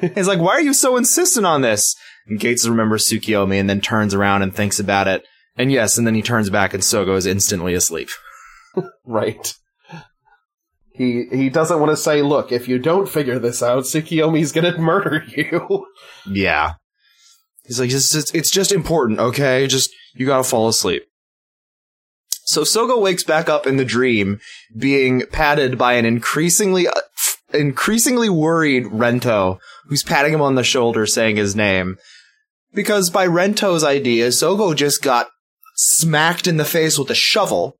[0.14, 1.96] He's like, "Why are you so insistent on this?"
[2.28, 5.24] And Gates remembers Tsukiyomi and then turns around and thinks about it.
[5.56, 8.08] And yes, and then he turns back and Sogo is instantly asleep.
[9.04, 9.52] right.
[10.94, 14.78] He he doesn't want to say, "Look, if you don't figure this out, Tsukiyomi's gonna
[14.78, 15.86] murder you."
[16.24, 16.74] Yeah.
[17.64, 19.66] He's like, it's just, it's just important, okay?
[19.66, 21.04] Just, you gotta fall asleep.
[22.44, 24.40] So Sogo wakes back up in the dream,
[24.76, 26.92] being patted by an increasingly, uh,
[27.54, 31.98] increasingly worried Rento, who's patting him on the shoulder saying his name.
[32.74, 35.28] Because by Rento's idea, Sogo just got
[35.76, 37.76] smacked in the face with a shovel,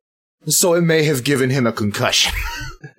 [0.46, 2.32] so it may have given him a concussion.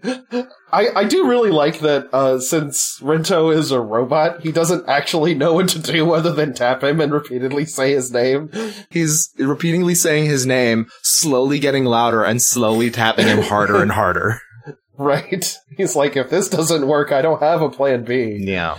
[0.74, 5.36] I, I do really like that uh, since Rento is a robot, he doesn't actually
[5.36, 8.50] know what to do other than tap him and repeatedly say his name.
[8.90, 14.40] He's repeatedly saying his name, slowly getting louder and slowly tapping him harder and harder.
[14.96, 15.58] Right?
[15.76, 18.38] He's like, if this doesn't work, I don't have a plan B.
[18.40, 18.78] Yeah.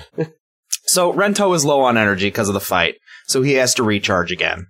[0.87, 2.95] so Rento is low on energy because of the fight,
[3.27, 4.69] so he has to recharge again.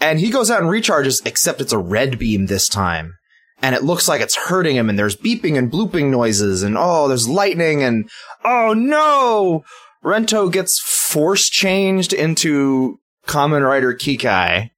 [0.00, 3.14] And he goes out and recharges, except it's a red beam this time.
[3.62, 7.08] And it looks like it's hurting him, and there's beeping and blooping noises, and oh,
[7.08, 8.10] there's lightning, and
[8.44, 9.64] oh no!
[10.04, 14.70] Rento gets force changed into Kamen Rider Kikai,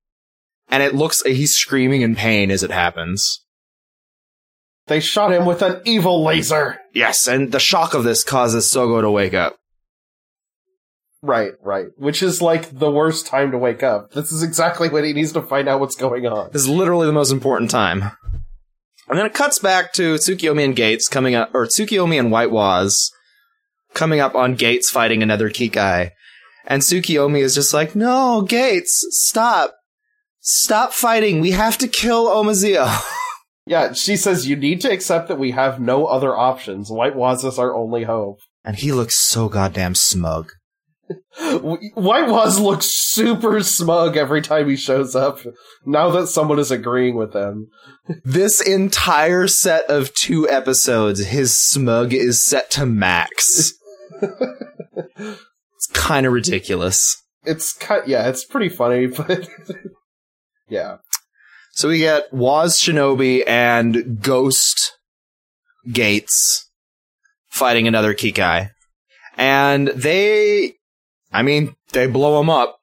[0.69, 3.43] and it looks he's screaming in pain as it happens.
[4.87, 6.79] They shot him with an evil laser.
[6.95, 9.57] Yes, and the shock of this causes Sogo to wake up.
[11.23, 11.87] Right, right.
[11.97, 14.13] Which is like the worst time to wake up.
[14.13, 16.51] This is exactly when he needs to find out what's going on.
[16.53, 18.13] This is literally the most important time.
[19.09, 22.51] And then it cuts back to Tsukiyomi and Gates coming up, or Tsukiyomi and White
[22.51, 23.11] Waz
[23.95, 26.11] coming up on Gates fighting another Kikai.
[26.67, 29.75] And Tsukiyomi is just like, no, Gates, stop.
[30.41, 31.41] Stop fighting.
[31.41, 32.87] We have to kill Omazeo.
[33.69, 36.89] Yeah, she says you need to accept that we have no other options.
[36.89, 38.39] White Waz is our only hope.
[38.65, 40.53] and he looks so goddamn smug.
[41.95, 45.41] White Waz looks super smug every time he shows up.
[45.85, 47.69] Now that someone is agreeing with him.
[48.25, 53.73] This entire set of two episodes, his smug is set to max.
[54.21, 57.23] it's kind of ridiculous.
[57.45, 58.09] It's cut.
[58.09, 59.49] Yeah, it's pretty funny, but
[60.69, 60.99] yeah.
[61.73, 64.93] So we get Waz Shinobi and Ghost
[65.93, 66.71] Gates
[67.49, 68.71] fighting another Kikai.
[69.37, 70.75] And they,
[71.37, 72.79] I mean, they blow him up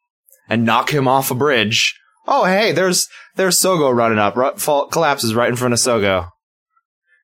[0.48, 2.00] and knock him off a bridge.
[2.28, 4.36] Oh, hey, there's, there's Sogo running up.
[4.36, 6.30] Ru- fall, collapses right in front of Sogo.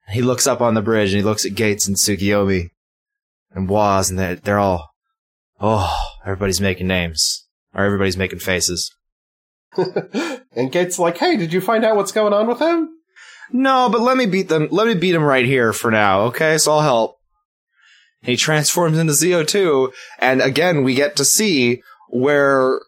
[0.09, 2.71] He looks up on the bridge and he looks at Gates and Tsukiyomi
[3.51, 4.89] and Waz and they're, they're all,
[5.61, 7.45] oh, everybody's making names.
[7.75, 8.91] Or everybody's making faces.
[9.77, 12.89] and Gates like, hey, did you find out what's going on with him?
[13.51, 14.67] No, but let me beat them.
[14.71, 16.57] Let me beat him right here for now, okay?
[16.57, 17.18] So I'll help.
[18.21, 22.81] He transforms into ZO2, and again, we get to see where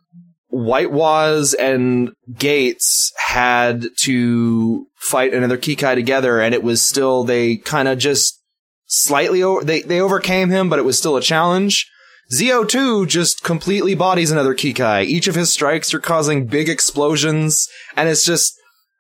[0.48, 7.58] White Waz and Gates had to fight another Kikai together, and it was still, they
[7.58, 8.42] kind of just
[8.88, 11.90] slightly, over, they, they overcame him, but it was still a challenge.
[12.34, 15.06] ZO2 just completely bodies another Kikai.
[15.06, 18.54] Each of his strikes are causing big explosions, and it's just,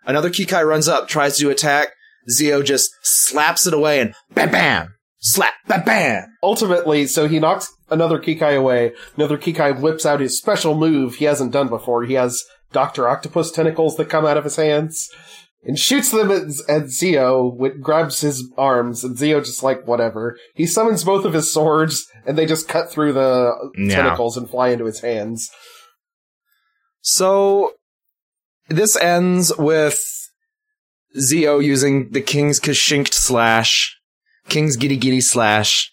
[0.06, 1.90] Another Kikai runs up, tries to attack.
[2.30, 4.96] Zio just slaps it away and bam bam!
[5.24, 6.38] Slap, bam bam!
[6.42, 8.94] Ultimately, so he knocks another Kikai away.
[9.16, 12.04] Another Kikai whips out his special move he hasn't done before.
[12.04, 13.08] He has Dr.
[13.08, 15.10] Octopus tentacles that come out of his hands
[15.64, 20.36] and shoots them at, at Zio, which grabs his arms, and Zio just like, whatever.
[20.56, 23.96] He summons both of his swords, and they just cut through the Yeah.
[23.98, 25.52] tentacles and fly into his hands.
[27.02, 27.74] So,
[28.70, 30.00] this ends with
[31.20, 33.96] Zio using the King's Kashinked slash,
[34.52, 35.92] King's Giri Giri slash,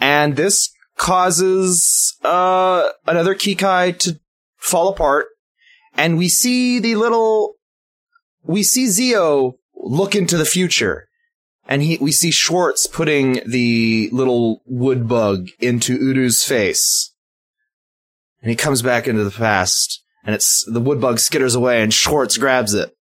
[0.00, 4.18] and this causes, uh, another Kikai to
[4.56, 5.28] fall apart,
[5.96, 7.54] and we see the little,
[8.42, 11.08] we see Zio look into the future,
[11.68, 17.14] and he, we see Schwartz putting the little wood bug into Uru's face.
[18.42, 21.94] And he comes back into the past, and it's the wood bug skitters away, and
[21.94, 22.92] Schwartz grabs it.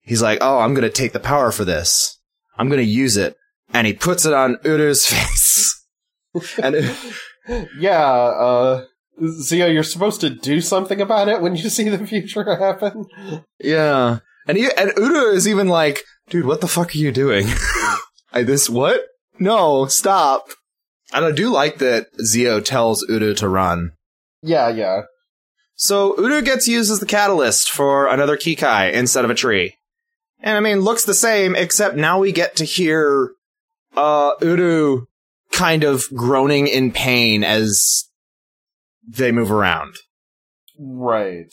[0.00, 2.18] He's like, "Oh, I'm gonna take the power for this.
[2.56, 3.36] I'm gonna use it.
[3.72, 5.84] And he puts it on Uru's face.
[6.62, 6.94] and
[7.78, 8.84] Yeah, uh,
[9.40, 13.06] Zio, you're supposed to do something about it when you see the future happen.
[13.58, 17.46] yeah, and he, and Uru is even like, dude, what the fuck are you doing?
[18.32, 19.02] I this what?
[19.38, 20.48] No, stop.
[21.12, 23.92] And I do like that Zio tells Uru to run.
[24.42, 25.02] Yeah, yeah.
[25.74, 29.74] So Uru gets used as the catalyst for another Kikai instead of a tree.
[30.40, 33.32] And I mean, looks the same, except now we get to hear
[33.98, 35.06] uh Uru
[35.52, 38.08] kind of groaning in pain as
[39.06, 39.94] they move around.
[40.78, 41.52] Right.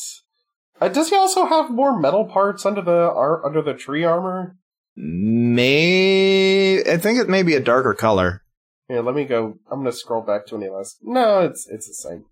[0.79, 4.57] Uh, does he also have more metal parts under the ar- under the tree armor?
[4.95, 8.41] May I think it may be a darker color.
[8.87, 9.57] Here, let me go.
[9.71, 10.97] I'm gonna scroll back to any last.
[11.01, 12.25] No, it's it's the same.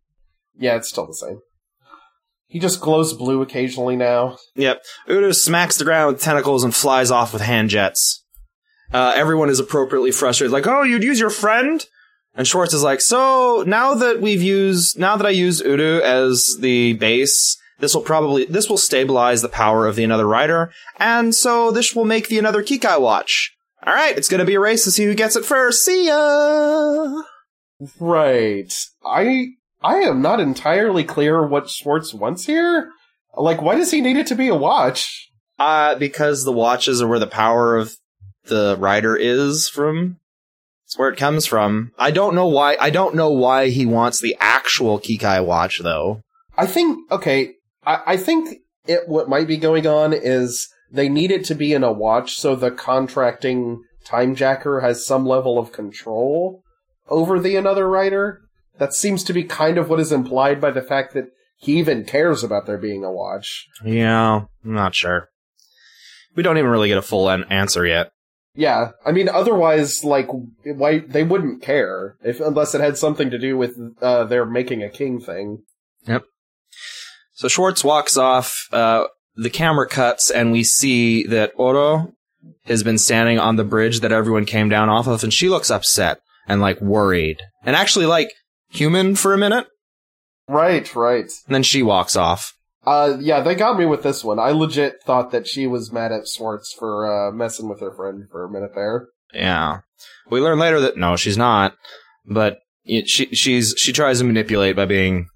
[0.55, 1.39] Yeah, it's still the same.
[2.47, 4.37] He just glows blue occasionally now.
[4.55, 4.83] Yep.
[5.09, 8.22] Udo smacks the ground with tentacles and flies off with hand jets.
[8.93, 11.85] Uh, everyone is appropriately frustrated, like, oh, you'd use your friend?
[12.35, 16.57] And Schwartz is like, so now that we've used, now that I use Uru as
[16.59, 21.33] the base, this will probably, this will stabilize the power of the another rider, and
[21.35, 23.55] so this will make the another Kikai watch.
[23.85, 25.83] Alright, it's gonna be a race to see who gets it first.
[25.83, 27.23] See ya!
[27.99, 28.73] Right.
[29.05, 29.47] I
[29.81, 32.89] I am not entirely clear what Schwartz wants here.
[33.35, 35.29] Like, why does he need it to be a watch?
[35.59, 37.97] Uh, because the watches are where the power of
[38.45, 40.17] the rider is from.
[40.85, 41.91] It's where it comes from.
[41.97, 46.21] I don't know why, I don't know why he wants the actual Kikai watch though.
[46.57, 47.55] I think okay.
[47.85, 51.73] I, I think it what might be going on is they need it to be
[51.73, 56.61] in a watch so the contracting time jacker has some level of control
[57.09, 58.41] over the another rider.
[58.77, 61.25] That seems to be kind of what is implied by the fact that
[61.57, 63.67] he even cares about there being a watch.
[63.85, 65.29] Yeah, I'm not sure.
[66.35, 68.11] We don't even really get a full an- answer yet.
[68.55, 70.27] Yeah, I mean, otherwise, like,
[70.63, 74.83] why they wouldn't care if unless it had something to do with uh, their making
[74.83, 75.63] a king thing.
[76.07, 76.23] Yep.
[77.33, 82.13] So Schwartz walks off, uh, the camera cuts and we see that Oro
[82.65, 85.71] has been standing on the bridge that everyone came down off of and she looks
[85.71, 88.29] upset and like worried and actually like
[88.69, 89.67] human for a minute
[90.47, 91.31] Right, right.
[91.47, 92.53] and then she walks off.
[92.85, 94.39] Uh, yeah, they got me with this one.
[94.39, 98.25] I legit thought that she was mad at Schwartz for uh, messing with her friend
[98.29, 99.07] for a minute there.
[99.33, 99.79] Yeah.
[100.29, 101.75] We learn later that no, she's not,
[102.25, 105.27] but it, she she's she tries to manipulate by being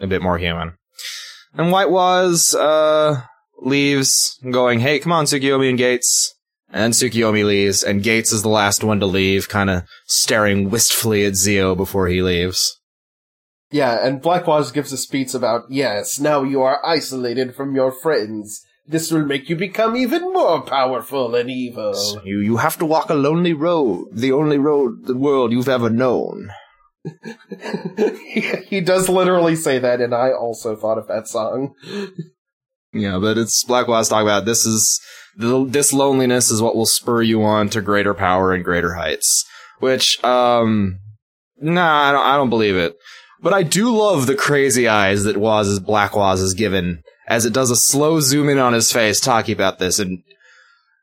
[0.00, 0.74] a bit more human.
[1.54, 3.22] And White Waz uh
[3.60, 6.34] leaves going, "Hey, come on, Tsukiyomi and Gates."
[6.70, 11.24] And Tsukiyomi leaves, and Gates is the last one to leave, kind of staring wistfully
[11.24, 12.80] at Zio before he leaves.
[13.74, 18.64] Yeah, and Blackwaz gives a speech about, yes, now you are isolated from your friends.
[18.86, 21.92] This will make you become even more powerful and evil.
[22.24, 25.90] You you have to walk a lonely road, the only road the world you've ever
[25.90, 26.50] known.
[28.28, 31.74] he, he does literally say that, and I also thought of that song.
[32.92, 35.00] Yeah, but it's Blackwaz talking about this is
[35.36, 39.44] this loneliness is what will spur you on to greater power and greater heights.
[39.80, 41.00] Which, um,
[41.56, 42.94] nah, I don't, I don't believe it.
[43.44, 47.52] But I do love the crazy eyes that Waz Black Waz is given as it
[47.52, 50.22] does a slow zoom in on his face talking about this and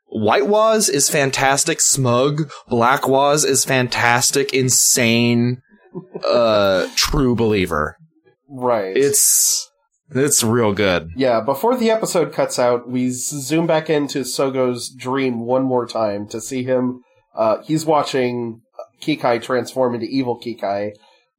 [0.08, 2.50] White Waz is fantastic, smug.
[2.68, 5.62] Black Waz is fantastic, insane,
[6.28, 7.96] uh, true believer.
[8.48, 8.94] Right.
[8.94, 9.70] It's,
[10.10, 11.10] it's real good.
[11.16, 16.26] Yeah, before the episode cuts out, we zoom back into Sogo's dream one more time
[16.28, 17.02] to see him.
[17.34, 18.60] Uh, he's watching
[19.00, 20.92] Kikai transform into evil Kikai,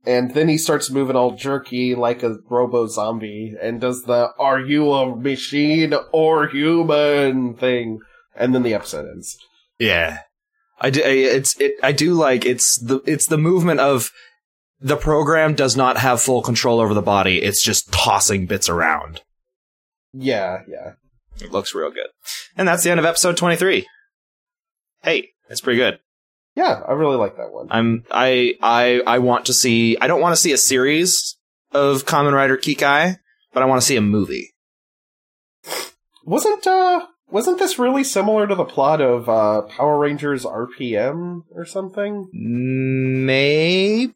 [0.06, 4.60] and then he starts moving all jerky like a robo zombie and does the "Are
[4.60, 8.00] you a machine or human?" thing,
[8.36, 9.38] and then the episode ends.
[9.80, 10.20] Yeah,
[10.80, 11.02] I do.
[11.04, 11.76] It's it.
[11.82, 14.12] I do like it's the it's the movement of
[14.80, 17.42] the program does not have full control over the body.
[17.42, 19.22] It's just tossing bits around.
[20.12, 20.94] Yeah, yeah.
[21.42, 22.10] It looks real good,
[22.56, 23.88] and that's the end of episode twenty three.
[25.02, 26.00] Hey, that's pretty good.
[26.56, 27.68] Yeah, I really like that one.
[27.72, 29.98] I'm I I I want to see.
[30.00, 31.38] I don't want to see a series
[31.72, 33.18] of Kamen Rider Kikai,
[33.54, 34.54] but I want to see a movie.
[36.26, 41.66] Wasn't uh wasn't this really similar to the plot of uh Power Rangers RPM or
[41.66, 42.30] something?
[42.32, 44.14] Maybe.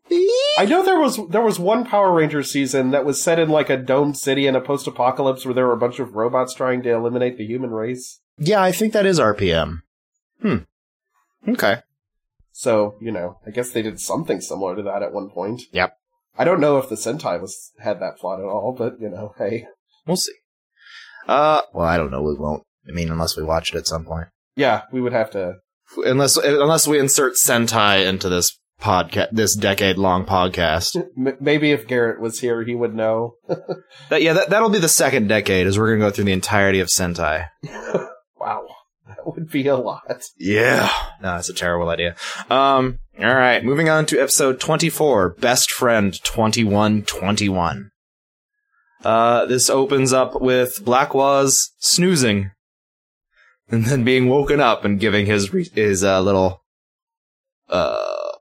[0.59, 3.71] I know there was there was one Power Rangers season that was set in like
[3.71, 6.91] a domed city in a post-apocalypse where there were a bunch of robots trying to
[6.91, 8.19] eliminate the human race.
[8.37, 9.81] Yeah, I think that is RPM.
[10.41, 10.57] Hmm.
[11.47, 11.81] Okay.
[12.57, 15.61] So, you know, I guess they did something similar to that at one point.
[15.71, 15.93] Yep.
[16.39, 19.33] I don't know if the Sentai was had that plot at all, but you know,
[19.37, 19.67] hey.
[20.05, 20.33] We'll see.
[21.27, 22.23] Uh, well, I don't know.
[22.23, 22.63] We won't.
[22.87, 24.27] I mean, unless we watch it at some point.
[24.55, 25.57] Yeah, we would have to
[25.97, 31.01] Unless unless we insert Sentai into this podcast, this decade long podcast.
[31.15, 33.35] Maybe if Garrett was here, he would know.
[34.09, 36.79] That, yeah, that that'll be the second decade, as we're gonna go through the entirety
[36.79, 37.47] of Sentai.
[38.39, 38.65] Wow,
[39.17, 40.23] that would be a lot.
[40.37, 40.89] Yeah.
[41.21, 42.15] No, that's a terrible idea.
[42.49, 43.63] Um, all right.
[43.63, 47.91] Moving on to episode 24, Best Friend 2121.
[49.03, 52.51] Uh, this opens up with Black Waz snoozing.
[53.69, 56.63] And then being woken up and giving his, re- his, uh, little,
[57.67, 58.31] uh,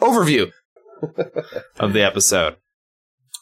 [0.00, 0.52] overview
[1.80, 2.56] of the episode.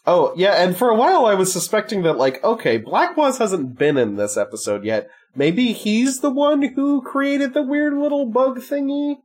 [0.06, 3.78] Oh, yeah, and for a while I was suspecting that, like, okay, Black Waz hasn't
[3.78, 5.08] been in this episode yet.
[5.34, 9.16] Maybe he's the one who created the weird little bug thingy?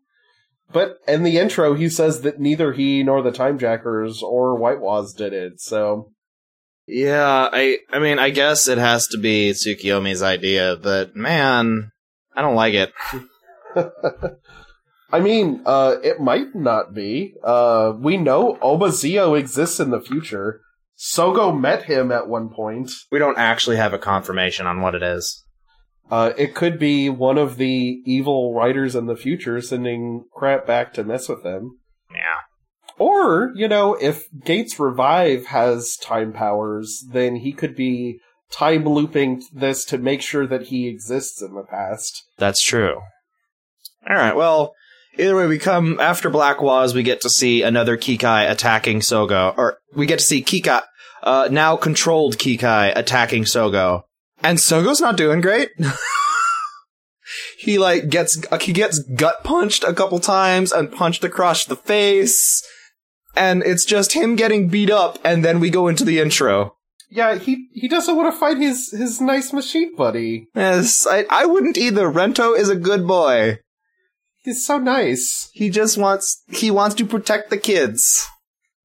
[0.71, 5.13] But in the intro, he says that neither he nor the Timejackers or White Waz
[5.13, 6.11] did it, so.
[6.85, 11.91] Yeah, I I mean, I guess it has to be Tsukiyomi's idea, but man,
[12.35, 12.93] I don't like it.
[15.11, 17.35] I mean, uh, it might not be.
[17.43, 20.61] Uh, we know Obazio exists in the future.
[20.97, 22.91] Sogo met him at one point.
[23.11, 25.45] We don't actually have a confirmation on what it is.
[26.09, 30.93] Uh, it could be one of the evil riders in the future sending crap back
[30.93, 31.79] to mess with them.
[32.11, 32.39] Yeah.
[32.97, 38.19] Or, you know, if Gates Revive has time powers, then he could be
[38.51, 42.23] time looping this to make sure that he exists in the past.
[42.37, 43.01] That's true.
[44.09, 44.35] All right.
[44.35, 44.73] Well,
[45.19, 46.95] either way, we come after Black Waz.
[46.95, 50.81] We get to see another Kikai attacking Sogo, or we get to see Kikai,
[51.23, 54.03] uh, now controlled Kikai attacking Sogo,
[54.43, 55.69] and Sogo's not doing great.
[57.57, 62.63] he like gets he gets gut punched a couple times and punched across the face,
[63.35, 65.19] and it's just him getting beat up.
[65.23, 66.75] And then we go into the intro.
[67.09, 70.47] Yeah, he he doesn't want to fight his his nice machine buddy.
[70.53, 72.09] Yes, I I wouldn't either.
[72.09, 73.59] Rento is a good boy.
[74.43, 75.49] He's so nice.
[75.53, 78.25] He just wants he wants to protect the kids.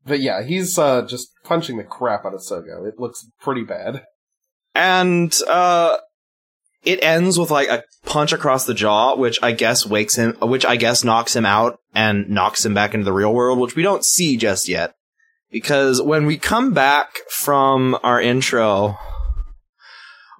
[0.04, 2.86] But yeah, he's uh just punching the crap out of Sogo.
[2.86, 4.04] It looks pretty bad.
[4.74, 5.98] And uh
[6.84, 10.64] it ends with like a punch across the jaw, which I guess wakes him which
[10.64, 13.82] I guess knocks him out and knocks him back into the real world, which we
[13.82, 14.94] don't see just yet.
[15.50, 18.96] Because when we come back from our intro,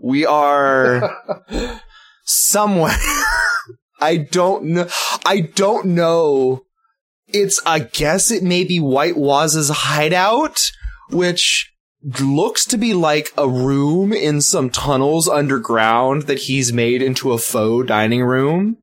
[0.03, 1.17] we are
[2.25, 2.97] somewhere.
[4.01, 4.89] I don't know.
[5.25, 6.63] I don't know.
[7.29, 10.61] It's, I guess it may be White Waz's hideout,
[11.11, 11.72] which
[12.05, 17.39] looks to be like a room in some tunnels underground that he's made into a
[17.39, 18.79] faux dining room.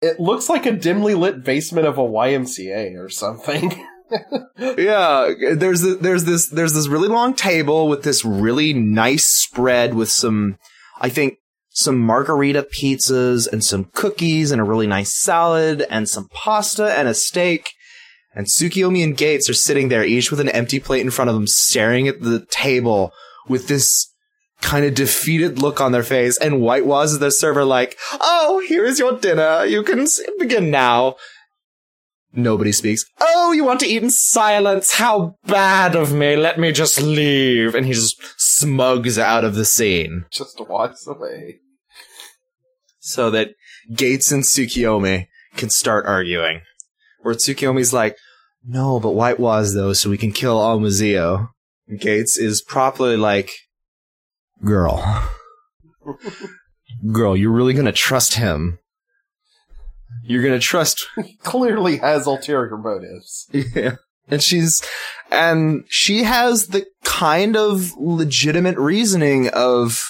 [0.00, 3.70] It looks like a dimly lit basement of a YMCA or something.
[4.58, 9.94] yeah, there's the, there's this there's this really long table with this really nice spread
[9.94, 10.58] with some
[11.00, 11.38] I think
[11.70, 17.08] some margarita pizzas and some cookies and a really nice salad and some pasta and
[17.08, 17.70] a steak.
[18.34, 21.34] And Tsukiyomi and Gates are sitting there, each with an empty plate in front of
[21.34, 23.12] them, staring at the table
[23.48, 24.10] with this
[24.62, 26.38] kind of defeated look on their face.
[26.38, 29.64] And White Waz is their server, like, "Oh, here is your dinner.
[29.64, 30.06] You can
[30.38, 31.16] begin now."
[32.34, 33.04] Nobody speaks.
[33.20, 34.94] Oh, you want to eat in silence?
[34.94, 36.34] How bad of me.
[36.34, 37.74] Let me just leave.
[37.74, 41.58] And he just smugs out of the scene just walks away.
[43.00, 43.50] so that
[43.92, 45.26] Gates and Tsukiyomi
[45.56, 46.62] can start arguing.
[47.22, 48.16] Where Tsukiyomi's like,
[48.64, 51.48] no, but White Waz though, so we can kill Almazio.
[51.98, 53.50] Gates is properly like,
[54.64, 55.28] girl.
[57.12, 58.78] girl, you're really gonna trust him.
[60.24, 61.04] You're gonna trust
[61.42, 63.48] Clearly has ulterior motives.
[63.74, 63.96] Yeah.
[64.28, 64.82] And she's,
[65.32, 70.00] and she has the kind of legitimate reasoning of,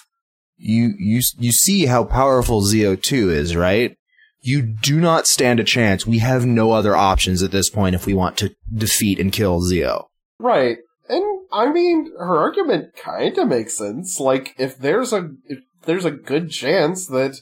[0.59, 3.97] you, you, you see how powerful Zio2 is, right?
[4.43, 6.07] You do not stand a chance.
[6.07, 9.61] We have no other options at this point if we want to defeat and kill
[9.61, 10.11] Zio.
[10.39, 10.79] Right.
[11.09, 14.19] And I mean, her argument kind of makes sense.
[14.19, 17.41] Like, if there's a if there's a good chance that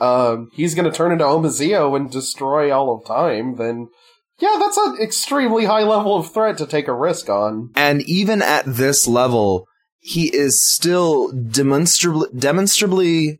[0.00, 3.88] um, he's going to turn into Omazio and destroy all of time, then
[4.38, 7.70] yeah, that's an extremely high level of threat to take a risk on.
[7.74, 9.66] And even at this level,
[9.98, 13.39] he is still demonstrably, demonstrably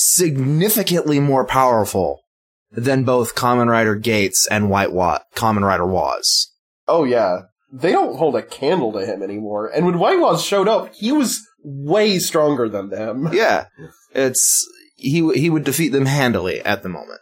[0.00, 2.22] significantly more powerful
[2.70, 6.48] than both Kamen Rider Gates and White Wa- Kamen Rider Waz.
[6.86, 7.42] Oh yeah,
[7.72, 9.68] they don't hold a candle to him anymore.
[9.68, 13.28] And when White Waz showed up, he was way stronger than them.
[13.32, 13.66] Yeah,
[14.14, 17.20] it's he he would defeat them handily at the moment.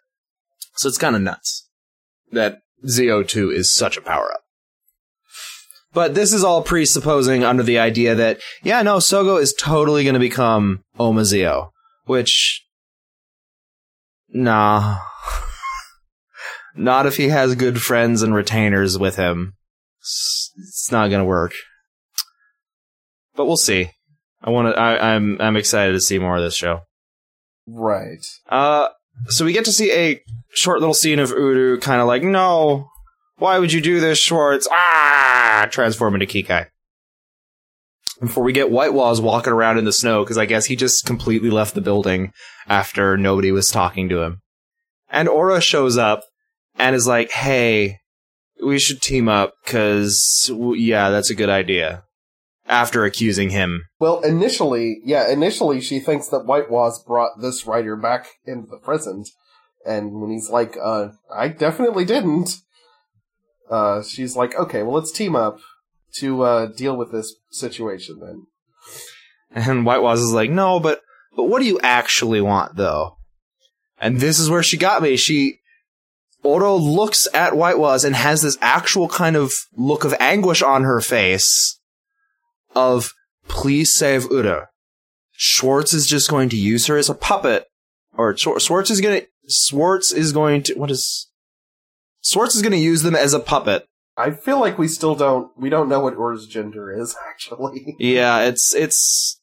[0.76, 1.68] So it's kind of nuts
[2.32, 4.40] that Zio two is such a power up.
[5.92, 10.14] But this is all presupposing under the idea that yeah, no, Sogo is totally going
[10.14, 11.70] to become Omazio,
[12.04, 12.64] which
[14.30, 14.98] Nah.
[16.76, 19.54] not if he has good friends and retainers with him.
[20.00, 21.52] It's, not gonna work.
[23.34, 23.90] But we'll see.
[24.42, 24.80] I want to.
[24.80, 26.80] I'm I'm excited to see more of this show.
[27.66, 28.24] Right.
[28.48, 28.88] Uh,
[29.26, 30.20] so we get to see a
[30.50, 32.88] short little scene of Udu kind of like, no,
[33.36, 34.68] why would you do this, Schwartz?
[34.70, 36.66] Ah, transform into Kikai.
[38.20, 41.06] Before we get White Waz walking around in the snow, because I guess he just
[41.06, 42.32] completely left the building
[42.66, 44.40] after nobody was talking to him.
[45.08, 46.24] And Aura shows up
[46.76, 47.98] and is like, hey,
[48.64, 52.02] we should team up, because, yeah, that's a good idea.
[52.66, 53.84] After accusing him.
[54.00, 58.78] Well, initially, yeah, initially she thinks that White Waz brought this writer back into the
[58.78, 59.28] present,
[59.86, 62.50] and when he's like, uh, I definitely didn't,
[63.70, 65.60] uh, she's like, okay, well, let's team up
[66.16, 68.46] to, uh, deal with this situation then.
[69.50, 71.00] And White Waz is like, no, but,
[71.36, 73.16] but what do you actually want, though?
[74.00, 75.16] And this is where she got me.
[75.16, 75.58] She,
[76.42, 80.84] Oro looks at White Waz and has this actual kind of look of anguish on
[80.84, 81.80] her face
[82.76, 83.12] of,
[83.48, 84.66] please save Uda.
[85.32, 87.64] Schwartz is just going to use her as a puppet,
[88.16, 91.28] or Schwartz is gonna, Schwartz is going to, what is,
[92.22, 93.87] Schwartz is gonna use them as a puppet.
[94.18, 97.96] I feel like we still don't, we don't know what Ora's gender is, actually.
[97.98, 99.40] Yeah, it's, it's,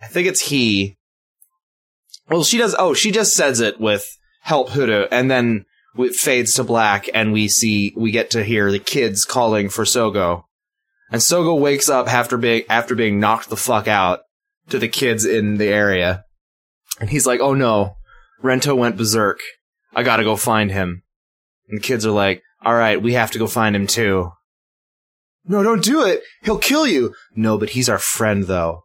[0.00, 0.96] I think it's he.
[2.28, 4.06] Well, she does, oh, she just says it with
[4.40, 5.66] help Huda, and then
[5.98, 9.84] it fades to black, and we see, we get to hear the kids calling for
[9.84, 10.44] Sogo.
[11.10, 14.20] And Sogo wakes up after being after being knocked the fuck out
[14.70, 16.24] to the kids in the area.
[17.00, 17.96] And he's like, "Oh no,
[18.42, 19.38] Rento went berserk.
[19.94, 21.04] I got to go find him."
[21.68, 24.32] And the kids are like, "All right, we have to go find him too."
[25.48, 26.22] No, don't do it.
[26.42, 27.14] He'll kill you.
[27.34, 28.82] No, but he's our friend though.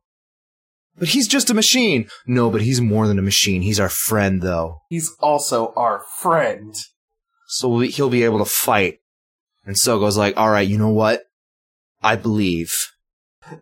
[0.97, 2.07] But he's just a machine.
[2.27, 3.63] No, but he's more than a machine.
[3.63, 4.81] He's our friend though.
[4.89, 6.75] He's also our friend.
[7.47, 8.99] So he'll be able to fight.
[9.65, 11.23] And Sogo's like, "All right, you know what?
[12.03, 12.73] I believe.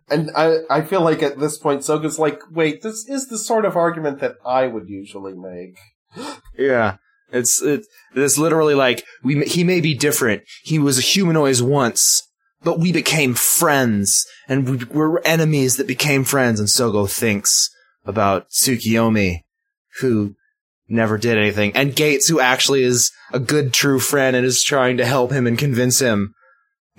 [0.08, 3.64] And I, I feel like at this point, Sogo's like, wait, this is the sort
[3.64, 5.78] of argument that I would usually make.
[6.56, 6.96] yeah.
[7.32, 10.42] It's, it, it's literally like, we, he may be different.
[10.62, 12.22] He was a humanoid once,
[12.62, 17.70] but we became friends, and we were enemies that became friends, and Sogo thinks
[18.04, 19.40] about Tsukiyomi,
[20.00, 20.34] who
[20.88, 24.96] never did anything, and Gates, who actually is a good true friend and is trying
[24.96, 26.34] to help him and convince him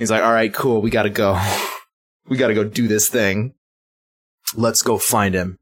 [0.02, 0.82] He's like, all right, cool.
[0.82, 1.40] We got to go.
[2.28, 3.54] we got to go do this thing.
[4.56, 5.60] Let's go find him.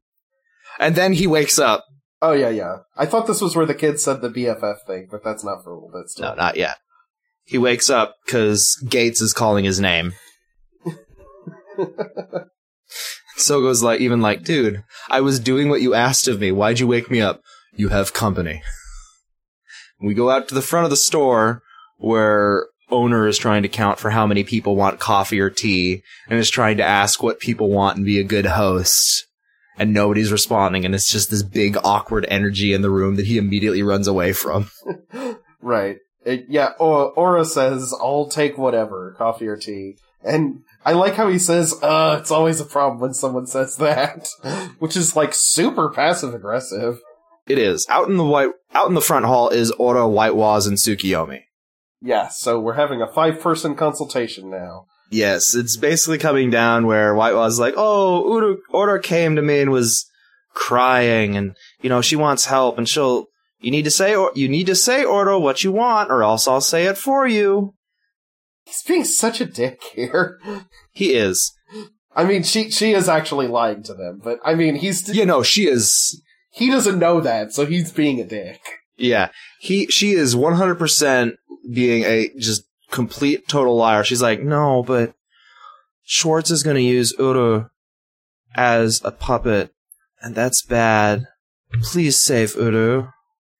[0.78, 1.84] And then he wakes up.
[2.22, 2.78] Oh yeah, yeah.
[2.96, 5.70] I thought this was where the kid said the BFF thing, but that's not for
[5.70, 6.10] a little bit.
[6.10, 6.28] Still.
[6.28, 6.76] No, not yet.
[7.44, 10.12] He wakes up because Gates is calling his name.
[13.36, 16.52] Sogo's like, even like, dude, I was doing what you asked of me.
[16.52, 17.40] Why'd you wake me up?
[17.72, 18.62] You have company.
[20.00, 21.62] we go out to the front of the store
[21.96, 26.38] where owner is trying to count for how many people want coffee or tea and
[26.38, 29.26] is trying to ask what people want and be a good host.
[29.80, 33.38] And nobody's responding, and it's just this big awkward energy in the room that he
[33.38, 34.70] immediately runs away from.
[35.62, 35.96] right.
[36.22, 39.96] It, yeah, Aura says, I'll take whatever, coffee or tea.
[40.22, 44.28] And I like how he says, uh, it's always a problem when someone says that.
[44.80, 47.00] Which is like super passive aggressive.
[47.48, 47.86] It is.
[47.88, 51.40] Out in the white, out in the front hall is Aura, White Waz, and Tsukiyomi.
[52.02, 54.84] Yeah, so we're having a five person consultation now.
[55.10, 59.60] Yes, it's basically coming down where White Waz like, "Oh, Udo, Order came to me
[59.60, 60.06] and was
[60.54, 63.26] crying, and you know she wants help, and she'll.
[63.60, 66.48] You need to say, or you need to say, Order, what you want, or else
[66.48, 67.74] I'll say it for you."
[68.64, 70.38] He's being such a dick here.
[70.92, 71.52] He is.
[72.16, 75.42] I mean, she she is actually lying to them, but I mean, he's you know
[75.42, 76.20] she is.
[76.50, 78.60] He doesn't know that, so he's being a dick.
[78.96, 79.30] Yeah,
[79.60, 81.36] he she is one hundred percent
[81.72, 84.04] being a just complete total liar.
[84.04, 85.14] She's like, no, but
[86.02, 87.66] Schwartz is going to use Uru
[88.54, 89.72] as a puppet,
[90.20, 91.26] and that's bad.
[91.82, 93.08] Please save Uru.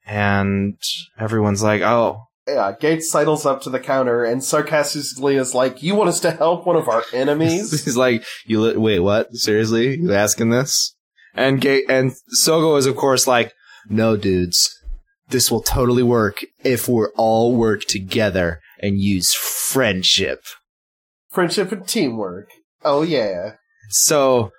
[0.07, 0.77] And
[1.19, 2.25] everyone's like, oh.
[2.49, 6.33] Yeah, Gates sidles up to the counter and sarcastically is like, you want us to
[6.33, 7.85] help one of our enemies?
[7.85, 9.33] He's like, you li- wait, what?
[9.35, 9.99] Seriously?
[9.99, 10.97] You asking this?
[11.35, 12.13] And Gate and
[12.43, 13.53] Sogo is of course like,
[13.89, 14.81] no dudes
[15.31, 20.43] this will totally work if we all work together and use friendship.
[21.31, 22.51] Friendship and teamwork.
[22.85, 23.55] Oh yeah.
[23.91, 24.51] So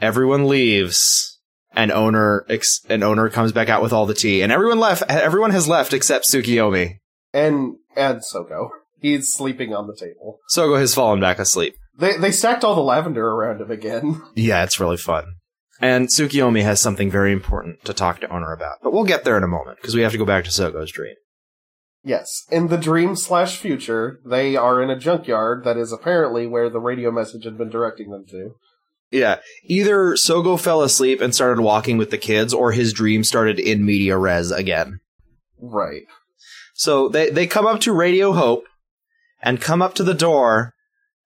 [0.00, 1.38] everyone leaves
[1.72, 5.02] and owner ex- and owner comes back out with all the tea and everyone left
[5.08, 6.98] everyone has left except Tsukiyomi.
[7.32, 8.70] And and Sogo.
[9.00, 10.40] He's sleeping on the table.
[10.54, 11.74] Sogo has fallen back asleep.
[11.96, 14.22] They they stacked all the lavender around him again.
[14.34, 15.24] Yeah, it's really fun.
[15.80, 18.78] And Tsukiyomi has something very important to talk to Owner about.
[18.82, 20.92] But we'll get there in a moment, because we have to go back to Sogo's
[20.92, 21.14] dream.
[22.04, 22.44] Yes.
[22.50, 26.80] In the dream slash future, they are in a junkyard that is apparently where the
[26.80, 28.56] radio message had been directing them to.
[29.10, 29.38] Yeah.
[29.64, 33.86] Either Sogo fell asleep and started walking with the kids, or his dream started in
[33.86, 35.00] media res again.
[35.58, 36.02] Right.
[36.74, 38.64] So they, they come up to Radio Hope
[39.42, 40.74] and come up to the door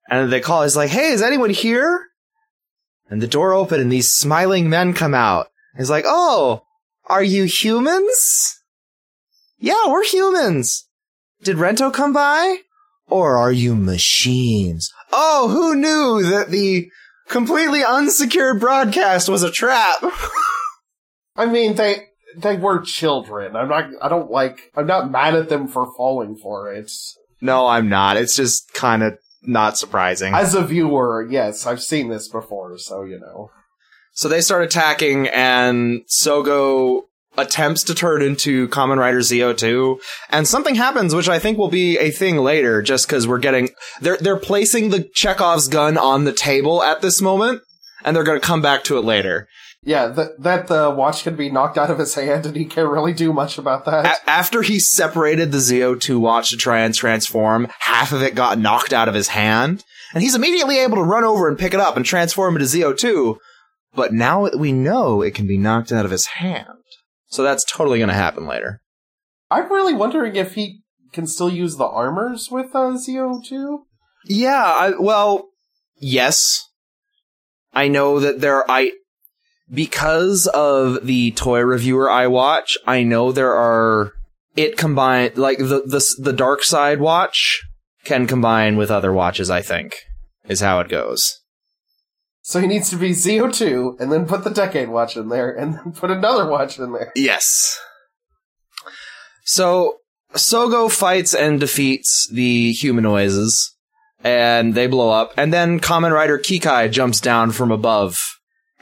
[0.08, 0.62] and they call.
[0.62, 2.06] It's like, hey, is anyone here?
[3.10, 5.48] And the door open and these smiling men come out.
[5.76, 6.62] He's like, oh,
[7.06, 8.57] are you humans?
[9.58, 10.86] Yeah, we're humans.
[11.42, 12.58] Did Rento come by?
[13.08, 14.92] Or are you machines?
[15.12, 16.90] Oh, who knew that the
[17.28, 20.02] completely unsecured broadcast was a trap?
[21.36, 22.06] I mean, they
[22.36, 23.56] they were children.
[23.56, 23.90] I'm not.
[24.02, 24.70] I don't like.
[24.76, 26.90] I'm not mad at them for falling for it.
[27.40, 28.16] no, I'm not.
[28.16, 30.34] It's just kind of not surprising.
[30.34, 33.50] As a viewer, yes, I've seen this before, so you know.
[34.12, 37.02] So they start attacking, and Sogo
[37.38, 39.98] attempts to turn into Kamen Rider ZO2,
[40.30, 43.70] and something happens, which I think will be a thing later, just because we're getting
[44.00, 47.62] they're they're placing the Chekhov's gun on the table at this moment,
[48.04, 49.48] and they're going to come back to it later.
[49.82, 52.90] Yeah, that that the watch can be knocked out of his hand, and he can't
[52.90, 54.04] really do much about that.
[54.04, 58.58] A- after he separated the ZO2 watch to try and transform, half of it got
[58.58, 61.80] knocked out of his hand, and he's immediately able to run over and pick it
[61.80, 63.36] up and transform into ZO2.
[63.94, 66.66] But now that we know it can be knocked out of his hand.
[67.28, 68.80] So that's totally going to happen later.
[69.50, 73.78] I'm really wondering if he can still use the armors with uh, ZO2.
[74.24, 75.48] Yeah, I, well,
[75.98, 76.68] yes.
[77.72, 78.92] I know that there, I,
[79.72, 84.12] because of the toy reviewer I watch, I know there are,
[84.56, 87.62] it combined, like the, the, the dark side watch
[88.04, 89.96] can combine with other watches, I think,
[90.46, 91.40] is how it goes.
[92.48, 95.74] So he needs to be ZO2, and then put the Decade Watch in there, and
[95.74, 97.12] then put another watch in there.
[97.14, 97.78] Yes.
[99.44, 99.98] So
[100.32, 103.76] Sogo fights and defeats the humanoids,
[104.24, 105.34] and they blow up.
[105.36, 108.18] And then Kamen Rider Kikai jumps down from above,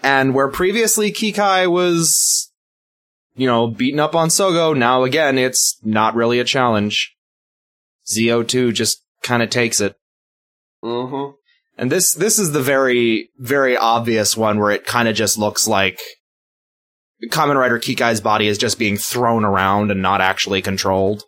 [0.01, 2.53] and where previously Kikai was,
[3.35, 7.17] you know, beaten up on Sogo, now again it's not really a challenge.
[8.07, 9.97] ZO2 just kind of takes it.
[10.85, 11.36] Mm-hmm.
[11.77, 15.69] And this this is the very very obvious one where it kind of just looks
[15.69, 16.01] like
[17.31, 21.25] Kamen Rider Kikai's body is just being thrown around and not actually controlled.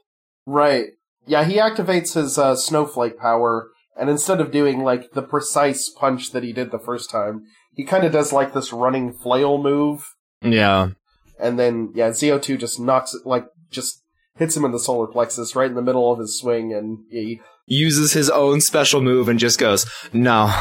[0.47, 0.87] Right.
[1.27, 3.69] Yeah, he activates his uh, snowflake power,
[3.99, 7.43] and instead of doing like the precise punch that he did the first time,
[7.75, 10.05] he kind of does like this running flail move,
[10.43, 10.91] Yeah.
[11.39, 14.03] and then yeah, ZO2 just knocks it like just
[14.37, 17.41] hits him in the solar plexus right in the middle of his swing, and he
[17.71, 20.53] Uses his own special move and just goes, no.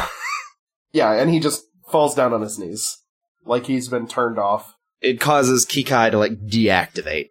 [0.92, 2.98] yeah, and he just falls down on his knees
[3.48, 4.76] like he's been turned off.
[5.02, 7.30] It causes Kikai to like deactivate.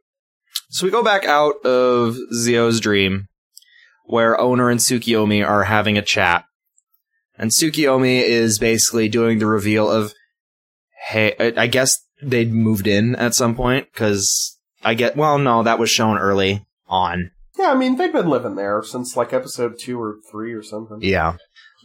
[0.71, 3.29] So we go back out of Zio's dream,
[4.05, 6.45] where Owner and Tsukiyomi are having a chat.
[7.39, 10.15] And Tsukiyomi is basically doing the reveal of,
[11.09, 15.63] hey, I I guess they'd moved in at some point, because I get, well, no,
[15.63, 17.31] that was shown early on.
[17.59, 20.99] Yeah, I mean they've been living there since like episode two or three or something.
[21.01, 21.37] Yeah.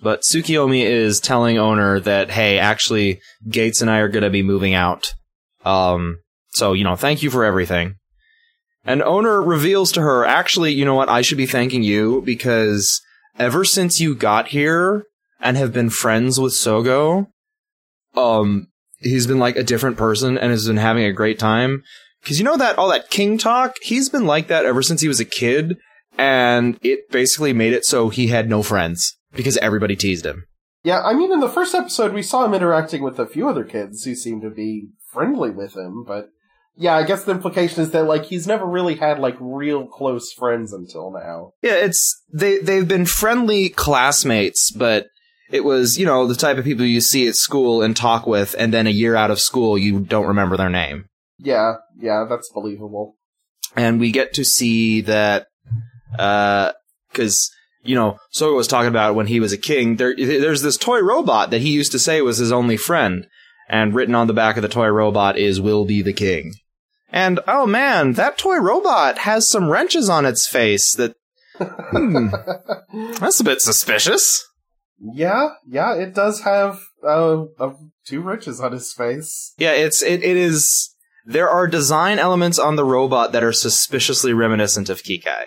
[0.01, 4.41] But Tsukiyomi is telling owner that, hey, actually, Gates and I are going to be
[4.41, 5.13] moving out.
[5.63, 6.17] Um,
[6.53, 7.95] so, you know, thank you for everything.
[8.83, 11.09] And owner reveals to her, actually, you know what?
[11.09, 12.99] I should be thanking you because
[13.37, 15.05] ever since you got here
[15.39, 17.27] and have been friends with Sogo,
[18.15, 18.67] um,
[18.97, 21.83] he's been like a different person and has been having a great time.
[22.25, 25.07] Cause you know that, all that king talk, he's been like that ever since he
[25.07, 25.77] was a kid.
[26.17, 30.45] And it basically made it so he had no friends because everybody teased him.
[30.83, 33.63] Yeah, I mean, in the first episode, we saw him interacting with a few other
[33.63, 36.29] kids who seemed to be friendly with him, but
[36.75, 40.33] yeah, I guess the implication is that, like, he's never really had, like, real close
[40.33, 41.53] friends until now.
[41.61, 45.07] Yeah, it's they they've been friendly classmates, but
[45.51, 48.55] it was, you know, the type of people you see at school and talk with
[48.57, 51.05] and then a year out of school you don't remember their name.
[51.43, 53.15] Yeah, yeah, that's believable.
[53.75, 55.47] And we get to see that
[56.17, 56.73] uh
[57.13, 57.51] cuz
[57.83, 60.99] you know, Sogo was talking about when he was a king, there there's this toy
[60.99, 63.27] robot that he used to say was his only friend.
[63.67, 66.53] And written on the back of the toy robot is will be the king.
[67.09, 71.15] And oh man, that toy robot has some wrenches on its face that
[71.57, 72.27] hmm,
[73.19, 74.45] that's a bit suspicious.
[74.99, 77.73] yeah, yeah, it does have, uh, uh,
[78.05, 79.53] two wrenches on his face.
[79.57, 80.93] Yeah, it's it, it is
[81.25, 85.45] there are design elements on the robot that are suspiciously reminiscent of Kikai.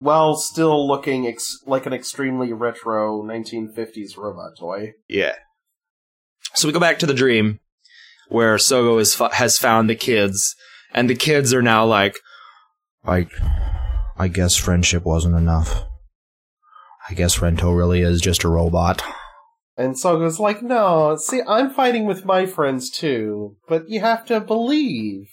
[0.00, 4.92] While still looking ex- like an extremely retro 1950s robot toy.
[5.08, 5.34] Yeah.
[6.54, 7.60] So we go back to the dream
[8.28, 10.54] where Sogo is fu- has found the kids,
[10.92, 12.14] and the kids are now like,
[13.04, 13.26] I,
[14.16, 15.84] I guess friendship wasn't enough.
[17.10, 19.02] I guess Rento really is just a robot.
[19.78, 24.40] And Sogo's like, no, see, I'm fighting with my friends too, but you have to
[24.40, 25.28] believe.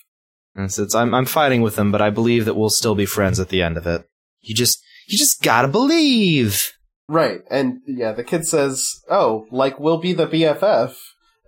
[0.54, 3.40] And says, I'm I'm fighting with them, but I believe that we'll still be friends
[3.40, 4.08] at the end of it.
[4.42, 6.72] You just you just gotta believe.
[7.08, 10.96] Right, and yeah, the kid says, oh, like, we'll be the BFF.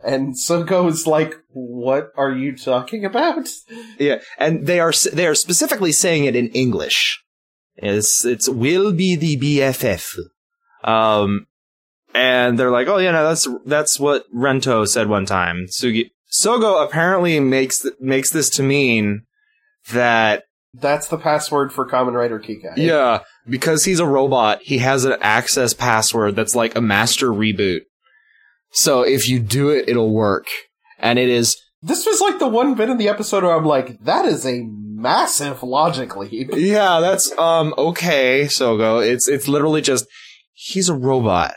[0.04, 3.48] And Sogo's like, what are you talking about?
[4.00, 7.24] Yeah, and they are they are specifically saying it in English.
[7.76, 10.18] It's it's will be the BFF.
[10.84, 11.46] Um,
[12.14, 15.66] and they're like, oh yeah, no, that's that's what Rento said one time.
[15.68, 19.22] Sugi Sogo apparently makes th- makes this to mean
[19.92, 20.44] that
[20.74, 22.74] That's the password for Kamen Rider Kikai.
[22.78, 27.82] yeah, because he's a robot, he has an access password that's like a master reboot.
[28.72, 30.46] So if you do it, it'll work,
[31.00, 34.00] and it is This was like the one bit in the episode where I'm like,
[34.04, 36.50] that is a massive logic leap.
[36.54, 39.06] Yeah, that's um okay, Sogo.
[39.06, 40.06] It's it's literally just
[40.54, 41.56] he's a robot.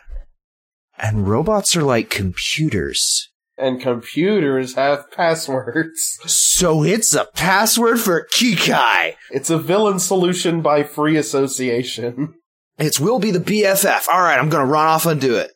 [1.00, 3.28] And robots are like computers.
[3.56, 6.18] And computers have passwords.
[6.26, 9.14] So it's a password for Kikai.
[9.30, 12.34] It's a villain solution by free association.
[12.78, 14.08] It's will be the BFF.
[14.08, 15.50] All right, I'm going to run off and do it.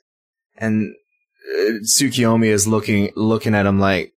[0.56, 0.94] And
[1.50, 4.12] uh, Tsukiyomi is looking looking at him like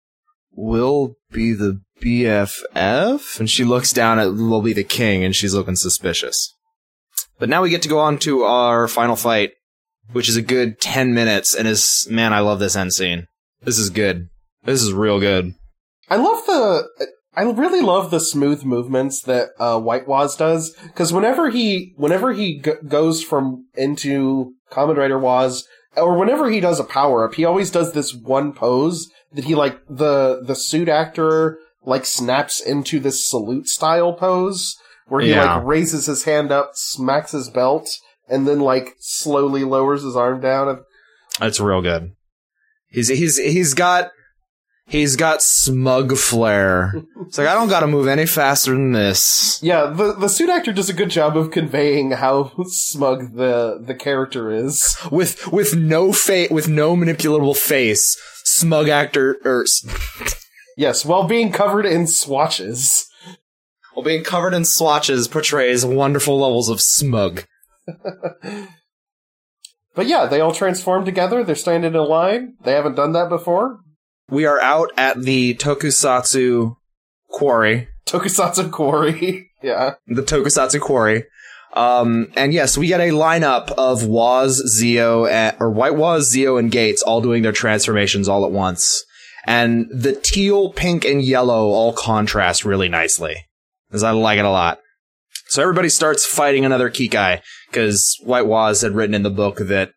[0.51, 5.53] will be the BFF and she looks down at will be the king and she's
[5.53, 6.53] looking suspicious.
[7.39, 9.51] But now we get to go on to our final fight,
[10.13, 13.27] which is a good 10 minutes and is man, I love this end scene.
[13.61, 14.27] This is good.
[14.63, 15.53] This is real good.
[16.09, 16.87] I love the.
[17.35, 22.33] I really love the smooth movements that uh, White Waz does because whenever he whenever
[22.33, 27.35] he g- goes from into Kamen Rider Waz or whenever he does a power up,
[27.35, 32.59] he always does this one pose that he like the the suit actor like snaps
[32.59, 34.75] into this salute style pose
[35.07, 35.57] where he Yeah.
[35.57, 37.87] like raises his hand up, smacks his belt,
[38.29, 40.83] and then like slowly lowers his arm down.
[41.39, 42.15] That's real good.
[42.89, 44.11] He's he's he's got
[44.87, 46.93] he's got smug flair.
[47.27, 49.59] It's like I don't got to move any faster than this.
[49.61, 53.93] Yeah, the the suit actor does a good job of conveying how smug the the
[53.95, 54.95] character is.
[55.11, 59.65] With with no fa- with no manipulable face, smug actor er, or
[60.77, 63.07] Yes, while being covered in swatches.
[63.93, 67.43] while being covered in swatches portrays wonderful levels of smug.
[69.97, 71.43] But yeah, they all transform together.
[71.43, 72.53] They're standing in a line.
[72.63, 73.79] They haven't done that before.
[74.29, 76.75] We are out at the Tokusatsu
[77.31, 79.49] quarry, Tokusatsu Quarry.
[79.63, 79.95] yeah.
[80.05, 81.23] the Tokusatsu quarry.
[81.73, 86.57] Um, and yes, we get a lineup of Waz, Zio, and, or White Waz, Zio,
[86.57, 89.03] and Gates all doing their transformations all at once.
[89.47, 93.47] And the teal, pink, and yellow all contrast really nicely.
[93.89, 94.79] Because I like it a lot.
[95.49, 99.91] So everybody starts fighting another Kikai, because White Waz had written in the book that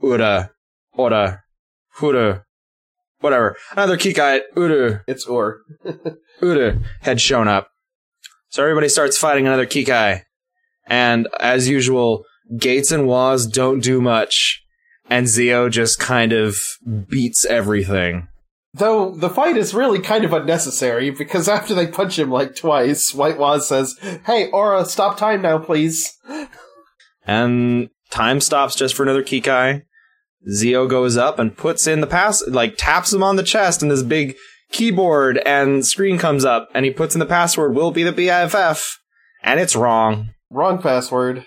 [0.00, 0.50] Ura,
[0.92, 1.42] Ora,
[1.98, 2.42] Hura,
[3.20, 5.60] whatever, another Kikai, Uru, It's Ur.
[6.40, 7.68] Uru had shown up.
[8.50, 10.22] So everybody starts fighting another Kikai.
[10.86, 12.24] And as usual,
[12.56, 14.62] Gates and Waz don't do much.
[15.10, 16.56] And Zio just kind of
[17.08, 18.28] beats everything.
[18.74, 23.14] Though the fight is really kind of unnecessary because after they punch him like twice,
[23.14, 23.96] White Waz says,
[24.26, 26.18] Hey, Aura, stop time now, please.
[27.26, 29.82] And time stops just for another Kikai.
[30.50, 33.90] Zio goes up and puts in the pass, like taps him on the chest and
[33.90, 34.36] this big
[34.70, 38.96] keyboard and screen comes up and he puts in the password, will be the BFF.
[39.42, 40.30] And it's wrong.
[40.50, 41.46] Wrong password.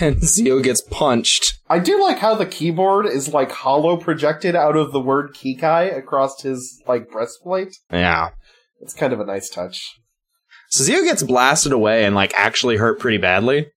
[0.00, 1.60] And Zio gets punched.
[1.68, 5.96] I do like how the keyboard is like hollow projected out of the word Kikai
[5.96, 7.76] across his like breastplate.
[7.92, 8.30] Yeah.
[8.80, 10.00] It's kind of a nice touch.
[10.70, 13.68] So Zio gets blasted away and like actually hurt pretty badly.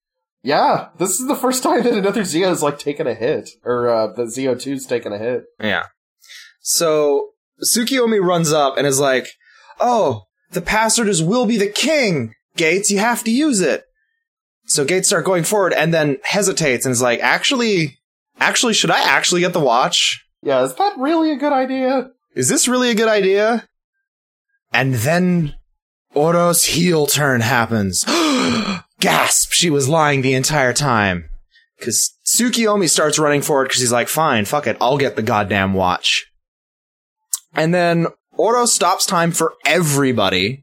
[0.42, 4.12] Yeah, this is the first time that another Zio's like taken a hit, or uh,
[4.12, 5.44] the Zio 2's taken a hit.
[5.60, 5.84] Yeah.
[6.60, 7.28] So
[7.62, 9.28] Tsukiyomi runs up and is like,
[9.78, 12.34] "Oh, the password is will be the king.
[12.56, 13.84] Gates, you have to use it."
[14.66, 17.98] So Gates start going forward and then hesitates and is like, "Actually,
[18.38, 20.24] actually, should I actually get the watch?
[20.42, 22.10] Yeah, is that really a good idea?
[22.34, 23.66] Is this really a good idea?"
[24.72, 25.54] And then
[26.14, 28.04] Oro's heel turn happens.
[29.00, 29.52] Gasp!
[29.52, 31.28] She was lying the entire time.
[31.78, 35.74] Because Tsukiyomi starts running forward because he's like, fine, fuck it, I'll get the goddamn
[35.74, 36.26] watch.
[37.54, 38.06] And then
[38.38, 40.61] Oro stops time for everybody,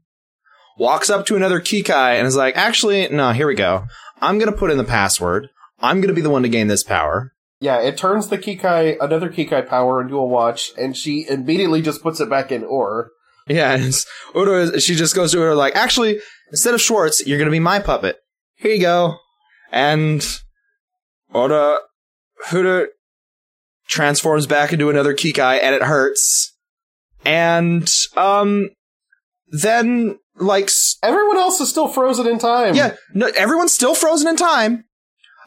[0.80, 3.84] walks up to another Kikai, and is like, actually, no, here we go.
[4.22, 5.48] I'm gonna put in the password.
[5.78, 7.32] I'm gonna be the one to gain this power.
[7.60, 12.02] Yeah, it turns the Kikai, another Kikai power into a watch, and she immediately just
[12.02, 13.10] puts it back in ore.
[13.46, 16.20] Yeah, and it's- Udo, is- she just goes to her like, actually,
[16.50, 18.16] instead of Schwartz, you're gonna be my puppet.
[18.54, 19.16] Here you go.
[19.70, 20.26] And
[21.34, 21.78] Oda,
[22.48, 22.86] Huda
[23.86, 26.56] transforms back into another Kikai, and it hurts.
[27.24, 28.70] And, um,
[29.48, 30.70] then, like,
[31.02, 32.74] Everyone else is still frozen in time.
[32.74, 34.84] yeah, no, everyone's still frozen in time.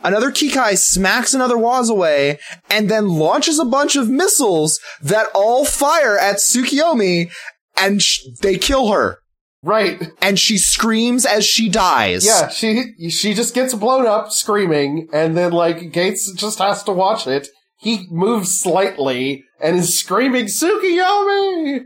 [0.03, 2.37] Another Kikai smacks another Waz away
[2.69, 7.31] and then launches a bunch of missiles that all fire at Tsukiyomi
[7.77, 9.19] and sh- they kill her.
[9.65, 10.11] Right.
[10.21, 12.25] And she screams as she dies.
[12.25, 16.91] Yeah, she she just gets blown up screaming, and then like Gates just has to
[16.91, 17.47] watch it.
[17.79, 21.85] He moves slightly and is screaming Tsukiyomi.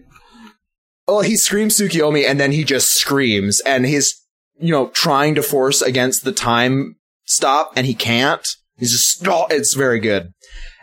[1.07, 4.13] Well, he screams Tsukiyomi and then he just screams and he's,
[4.59, 6.95] you know, trying to force against the time
[7.25, 8.45] stop and he can't.
[8.77, 10.33] He's just, oh, it's very good.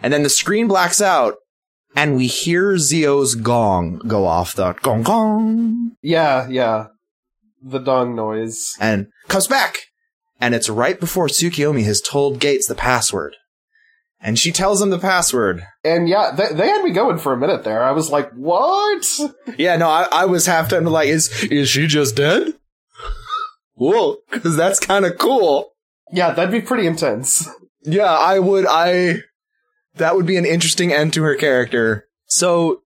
[0.03, 1.35] And then the screen blacks out
[1.95, 6.87] and we hear Zio's gong go off the gong gong Yeah, yeah.
[7.63, 8.75] The dong noise.
[8.81, 9.79] and comes back.
[10.41, 13.37] And it's right before Tsukiyomi has told Gates the password.
[14.25, 15.67] And she tells him the password.
[15.85, 17.85] And yeah, they, they had me going for a minute there.
[17.85, 19.07] I was like, what?
[19.59, 22.55] Yeah, no, I, I was half tempted like, is, is she just dead?
[23.75, 25.73] Whoa, cause that's kind of cool.
[26.11, 27.47] Yeah, that'd be pretty intense.
[27.83, 29.19] Yeah, I would, I,
[29.97, 32.07] that would be an interesting end to her character.
[32.27, 32.81] So,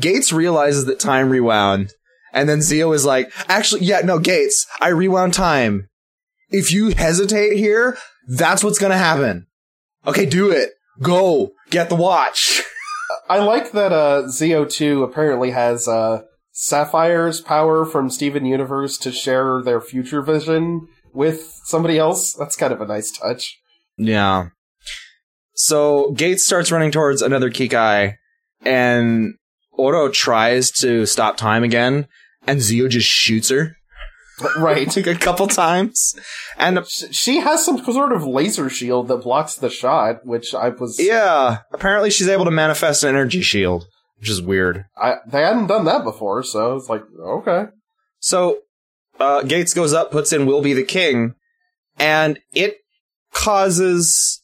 [0.00, 1.92] Gates realizes that time rewound,
[2.32, 5.88] and then Zio is like, actually, yeah, no, Gates, I rewound time.
[6.48, 7.96] If you hesitate here,
[8.26, 9.47] that's what's gonna happen.
[10.08, 10.70] Okay, do it.
[11.02, 11.52] Go.
[11.68, 12.62] Get the watch.
[13.28, 19.60] I like that uh, Zio2 apparently has uh, Sapphire's power from Steven Universe to share
[19.62, 22.32] their future vision with somebody else.
[22.32, 23.60] That's kind of a nice touch.
[23.98, 24.48] Yeah.
[25.54, 28.14] So Gates starts running towards another Kikai,
[28.64, 29.34] and
[29.72, 32.08] Oro tries to stop time again,
[32.46, 33.77] and Zio just shoots her
[34.56, 34.96] Right.
[34.96, 36.14] a couple times.
[36.56, 40.98] And She has some sort of laser shield that blocks the shot, which I was.
[41.00, 43.86] yeah, apparently she's able to manifest an energy shield,
[44.18, 44.84] which is weird.
[44.96, 47.66] I, they hadn't done that before, so it's like, okay.
[48.20, 48.58] So
[49.20, 51.34] uh, Gates goes up, puts in "Will be the king,"
[51.98, 52.76] and it
[53.32, 54.42] causes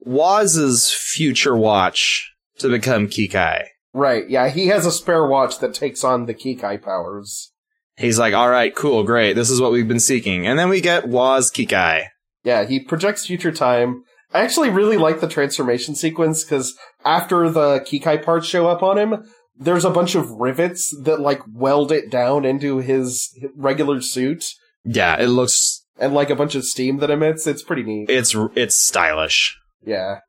[0.00, 3.64] Waz's future watch to become Kikai.
[3.92, 7.52] Right, yeah, he has a spare watch that takes on the Kikai powers.
[8.00, 9.34] He's like, all right, cool, great.
[9.34, 10.46] This is what we've been seeking.
[10.46, 12.06] And then we get Waz Kikai.
[12.42, 14.04] Yeah, he projects future time.
[14.32, 18.96] I actually really like the transformation sequence because after the Kikai parts show up on
[18.96, 19.24] him,
[19.54, 24.46] there's a bunch of rivets that like weld it down into his regular suit
[24.84, 27.46] Yeah, it looks, and like a bunch of steam that emits.
[27.46, 28.08] It's pretty neat.
[28.08, 29.58] it's, it's stylish.
[29.84, 30.20] Yeah.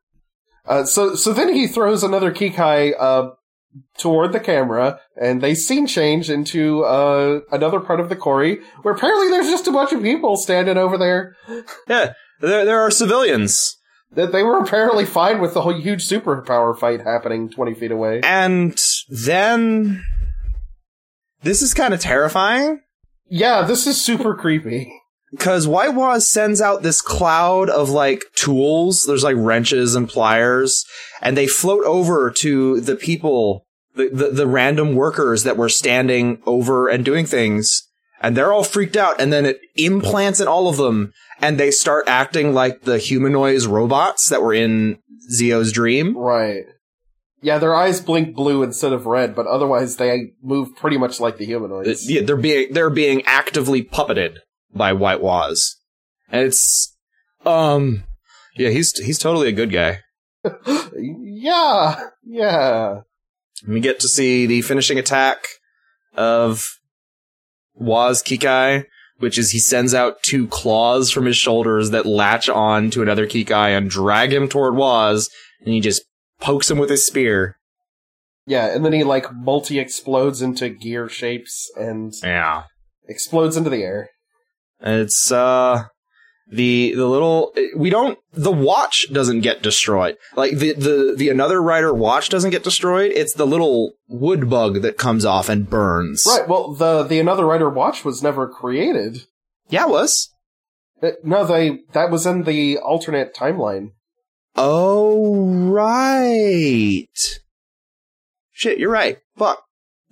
[0.66, 3.30] Uh, so so then he throws another Kikai uh,
[3.98, 8.94] toward the camera, and they scene change into uh, another part of the quarry where
[8.94, 11.36] apparently there's just a bunch of people standing over there.
[11.88, 13.78] Yeah, there, there are civilians.
[14.14, 18.20] That they were apparently fine with the whole huge superpower fight happening twenty feet away.
[18.22, 20.04] And then,
[21.42, 22.82] this is kind of terrifying.
[23.30, 24.92] Yeah, this is super creepy.
[25.32, 29.04] Because Waz sends out this cloud of like tools.
[29.04, 30.84] There's like wrenches and pliers,
[31.22, 33.64] and they float over to the people,
[33.94, 37.88] the, the, the random workers that were standing over and doing things.
[38.20, 41.72] And they're all freaked out, and then it implants in all of them, and they
[41.72, 44.98] start acting like the humanoids robots that were in
[45.32, 46.16] Zio's dream.
[46.16, 46.64] Right.
[47.40, 51.38] Yeah, their eyes blink blue instead of red, but otherwise they move pretty much like
[51.38, 51.88] the humanoids.
[51.88, 54.36] Uh, yeah, they're being they're being actively puppeted
[54.74, 55.76] by White Waz,
[56.30, 56.96] and it's
[57.44, 58.04] um
[58.56, 60.00] yeah he's he's totally a good guy.
[60.96, 63.00] yeah, yeah.
[63.66, 65.44] We get to see the finishing attack
[66.16, 66.64] of
[67.74, 68.84] Waz Kikai,
[69.18, 73.26] which is he sends out two claws from his shoulders that latch on to another
[73.26, 75.30] Kikai and drag him toward Waz,
[75.64, 76.02] and he just
[76.40, 77.56] pokes him with his spear.
[78.46, 82.64] Yeah, and then he like multi explodes into gear shapes and Yeah.
[83.08, 84.10] explodes into the air.
[84.82, 85.84] It's uh
[86.52, 90.16] the the little we don't the watch doesn't get destroyed.
[90.36, 93.12] Like the the the another rider watch doesn't get destroyed.
[93.14, 96.24] It's the little wood bug that comes off and burns.
[96.26, 99.24] Right, well, the the Another Rider watch was never created.
[99.68, 100.30] Yeah, it was.
[101.02, 103.92] Uh, no, they that was in the alternate timeline.
[104.54, 107.06] Oh right.
[108.50, 109.18] Shit, you're right.
[109.38, 109.62] Fuck.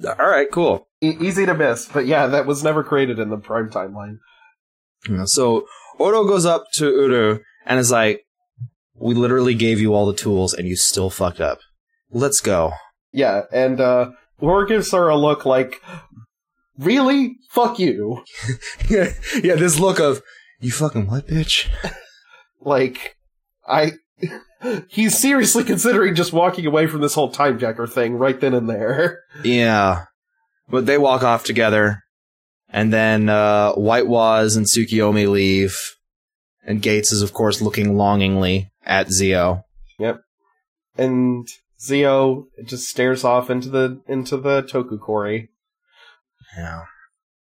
[0.04, 0.88] All right, cool.
[1.02, 4.18] E- easy to miss, but yeah, that was never created in the prime timeline.
[5.26, 5.66] So
[5.98, 8.24] Oro goes up to Uru and is like,
[8.94, 11.59] We literally gave you all the tools and you still fucked up.
[12.11, 12.72] Let's go.
[13.12, 14.11] Yeah, and uh
[14.68, 15.80] gives her a look like
[16.78, 17.36] Really?
[17.51, 18.24] Fuck you.
[18.88, 20.22] yeah, yeah, this look of
[20.61, 21.68] you fucking what, bitch?
[22.62, 23.16] Like
[23.66, 23.92] I
[24.88, 28.68] he's seriously considering just walking away from this whole time jacker thing right then and
[28.68, 29.20] there.
[29.42, 30.05] Yeah.
[30.68, 32.03] But they walk off together.
[32.72, 35.76] And then uh White Waz and Tsukiyomi leave.
[36.64, 39.64] And Gates is of course looking longingly at Zio.
[39.98, 40.20] Yep.
[40.96, 41.48] And
[41.80, 45.48] Zio just stares off into the into the Tokukori.
[46.56, 46.82] Yeah.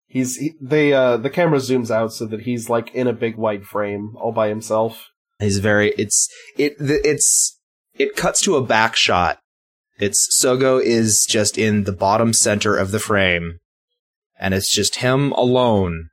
[0.06, 3.36] He's he, they uh the camera zooms out so that he's like in a big
[3.36, 5.10] white frame all by himself.
[5.38, 6.28] He's very it's
[6.58, 7.58] it it's
[7.94, 9.38] it cuts to a back shot.
[9.98, 13.59] It's Sogo is just in the bottom center of the frame
[14.40, 16.08] and it's just him alone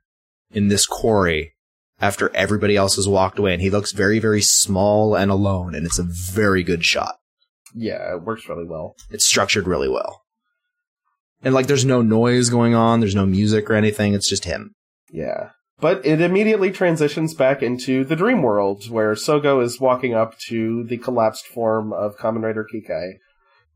[0.52, 1.54] in this quarry
[2.00, 5.84] after everybody else has walked away and he looks very very small and alone and
[5.84, 7.16] it's a very good shot.
[7.74, 8.94] Yeah, it works really well.
[9.10, 10.22] It's structured really well.
[11.42, 14.74] And like there's no noise going on, there's no music or anything, it's just him.
[15.10, 15.50] Yeah.
[15.80, 20.82] But it immediately transitions back into the dream world where Sogo is walking up to
[20.84, 23.12] the collapsed form of Kamen Rider Kikai.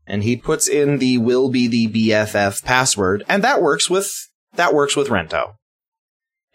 [0.05, 4.11] And he puts in the will be the BFF password and that works with
[4.55, 5.55] that works with Rento.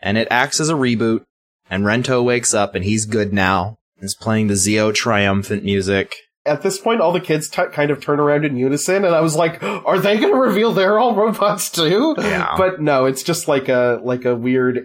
[0.01, 1.24] And it acts as a reboot
[1.70, 3.78] and Rento wakes up and he's good now.
[4.01, 6.14] He's playing the Zio triumphant music.
[6.46, 9.20] At this point, all the kids t- kind of turn around in unison, and I
[9.20, 12.55] was like, "Are they going to reveal they're all robots too?" Yeah.
[12.57, 14.84] But no, it's just like a like a weird,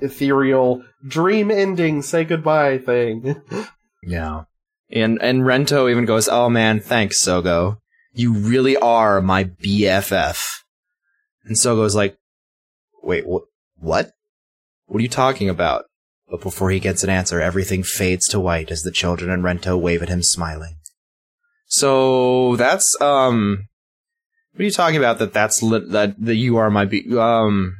[0.00, 3.42] ethereal dream ending, say goodbye thing.
[4.02, 4.44] Yeah.
[4.90, 7.78] And and Rento even goes, "Oh man, thanks Sogo.
[8.12, 10.60] You really are my BFF."
[11.44, 12.16] And Sogo's like,
[13.06, 13.44] "Wait, what?
[13.76, 14.10] What?
[14.86, 15.84] What are you talking about?"
[16.28, 19.80] But before he gets an answer, everything fades to white as the children and Rento
[19.80, 20.76] wave at him smiling.
[21.66, 23.68] So that's um
[24.52, 27.76] what are you talking about that that's lit, that that you are my B um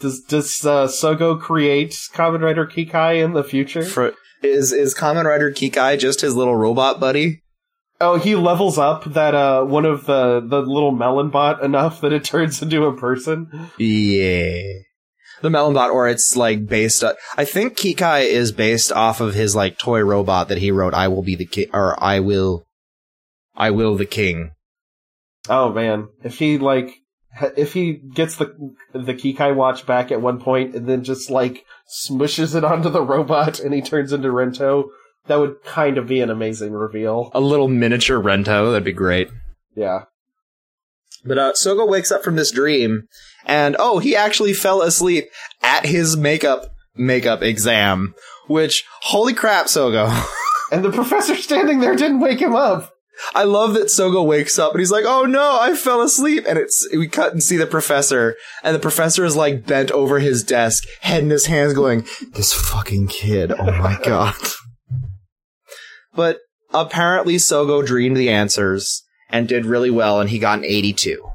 [0.00, 3.82] Does does uh, Sogo create Kamen Rider Kikai in the future?
[3.84, 7.41] for, is is Kamen Rider Kikai just his little robot buddy?
[8.02, 12.12] Oh, he levels up that uh one of the the little melon bot enough that
[12.12, 13.70] it turns into a person.
[13.78, 14.60] Yeah.
[15.40, 17.02] The Melonbot, or it's like based.
[17.02, 20.94] On, I think Kikai is based off of his like toy robot that he wrote.
[20.94, 22.64] I will be the king, or I will,
[23.56, 24.52] I will the king.
[25.48, 26.94] Oh man, if he like
[27.56, 28.54] if he gets the
[28.92, 31.64] the Kikai watch back at one point and then just like
[32.06, 34.90] smushes it onto the robot and he turns into Rento,
[35.26, 37.30] that would kind of be an amazing reveal.
[37.34, 38.70] A little miniature Rento.
[38.72, 39.28] That'd be great.
[39.74, 40.04] Yeah.
[41.24, 43.06] But uh, Sogo wakes up from this dream,
[43.46, 45.26] and oh, he actually fell asleep
[45.62, 46.66] at his makeup
[46.96, 48.14] makeup exam.
[48.48, 50.10] Which holy crap, Sogo!
[50.72, 52.94] And the professor standing there didn't wake him up.
[53.34, 56.58] I love that Sogo wakes up and he's like, "Oh no, I fell asleep." And
[56.58, 60.42] it's we cut and see the professor, and the professor is like bent over his
[60.42, 63.52] desk, head in his hands, going, "This fucking kid!
[63.52, 64.34] Oh my god!"
[66.14, 66.40] But
[66.72, 71.28] apparently, Sogo dreamed the answers and did really well, and he got an eighty-two.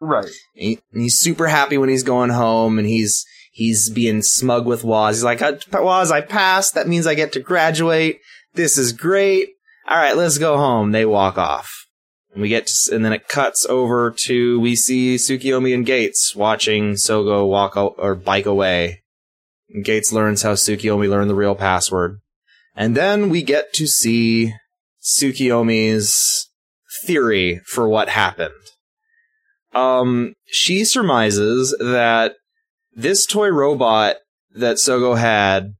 [0.00, 0.30] Right.
[0.54, 5.16] He, he's super happy when he's going home, and he's he's being smug with Waz.
[5.16, 6.74] He's like, "Uh, "Waz, I passed.
[6.74, 8.20] That means I get to graduate.
[8.54, 9.50] This is great."
[9.86, 10.92] all right, let's go home.
[10.92, 11.86] They walk off.
[12.32, 16.34] And we get, to, and then it cuts over to, we see Tsukiyomi and Gates
[16.34, 19.02] watching Sogo walk o- or bike away.
[19.68, 22.20] And Gates learns how Tsukiyomi learned the real password.
[22.76, 24.54] And then we get to see
[25.02, 26.48] Tsukiyomi's
[27.04, 28.54] theory for what happened.
[29.72, 32.34] Um, she surmises that
[32.94, 34.16] this toy robot
[34.54, 35.74] that Sogo had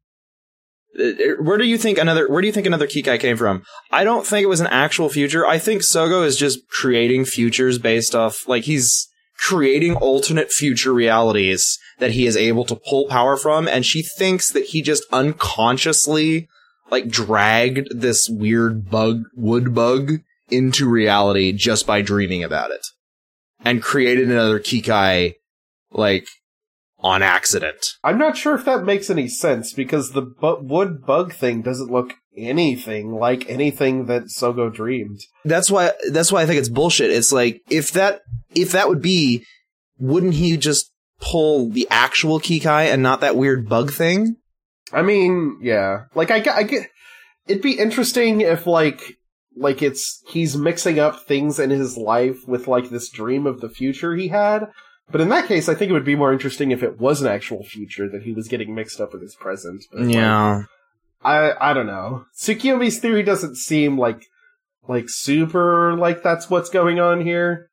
[0.99, 3.65] uh, where do you think another where do you think another Kikai came from?
[3.91, 5.47] I don't think it was an actual future.
[5.47, 11.79] I think Sogo is just creating futures based off like he's creating alternate future realities
[11.99, 16.49] that he is able to pull power from and she thinks that he just unconsciously
[16.91, 20.21] like dragged this weird bug wood bug
[20.51, 22.87] into reality just by dreaming about it
[23.65, 25.35] and created another Kikai
[25.91, 26.27] like
[26.99, 27.87] on accident.
[28.03, 31.91] I'm not sure if that makes any sense because the bu- wood bug thing doesn't
[31.91, 35.21] look anything like anything that Sogo dreamed.
[35.45, 37.11] That's why that's why I think it's bullshit.
[37.11, 38.23] It's like if that
[38.55, 39.45] if that would be,
[39.99, 44.37] wouldn't he just pull the actual Kikai and not that weird bug thing?
[44.93, 46.05] I mean, yeah.
[46.15, 46.89] Like I get, I get
[47.47, 49.01] it'd be interesting if like
[49.57, 53.69] like it's he's mixing up things in his life with like this dream of the
[53.69, 54.67] future he had.
[55.11, 57.29] But in that case, I think it would be more interesting if it was an
[57.29, 59.85] actual future that he was getting mixed up with his present.
[59.93, 60.67] But, like,
[61.23, 62.25] I I don't know.
[62.37, 64.25] Tsukiyomi's theory doesn't seem like
[64.89, 67.71] like super like that's what's going on here,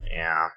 [0.00, 0.48] Yeah.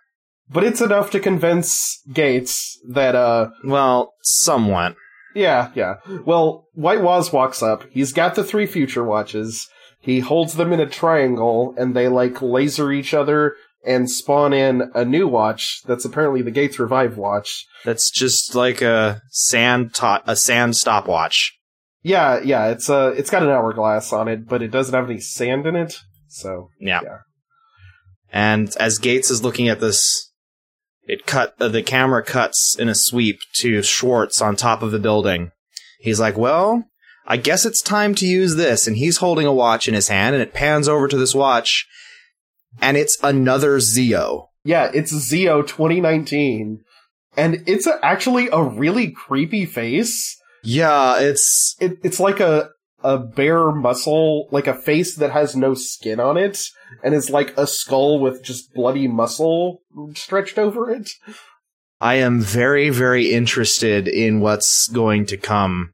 [0.49, 4.95] but it's enough to convince Gates that uh Well, somewhat.
[5.37, 5.95] Yeah, yeah.
[6.25, 7.83] Well, White Waz walks up.
[7.91, 9.67] He's got the three future watches.
[9.99, 14.91] He holds them in a triangle and they like laser each other and spawn in
[14.95, 17.65] a new watch that's apparently the Gates Revive watch.
[17.85, 21.53] That's just like a sand to- a sand stopwatch.
[22.03, 25.19] Yeah, yeah, it's uh it's got an hourglass on it, but it doesn't have any
[25.19, 25.99] sand in it.
[26.29, 27.01] So Yeah.
[27.03, 27.17] Yeah.
[28.31, 30.26] And as Gates is looking at this,
[31.07, 34.99] it cut uh, the camera cuts in a sweep to Swartz on top of the
[34.99, 35.51] building.
[35.99, 36.83] He's like, "Well,
[37.25, 40.35] I guess it's time to use this." And he's holding a watch in his hand,
[40.35, 41.87] and it pans over to this watch,
[42.81, 44.49] and it's another Zio.
[44.63, 46.83] yeah, it's Zio 2019,
[47.37, 50.35] and it's a, actually a really creepy face.
[50.63, 52.69] Yeah, it's It, it's like a
[53.03, 56.59] a bare muscle, like a face that has no skin on it,
[57.03, 59.81] and is like a skull with just bloody muscle
[60.15, 61.09] stretched over it.
[61.99, 65.93] I am very, very interested in what's going to come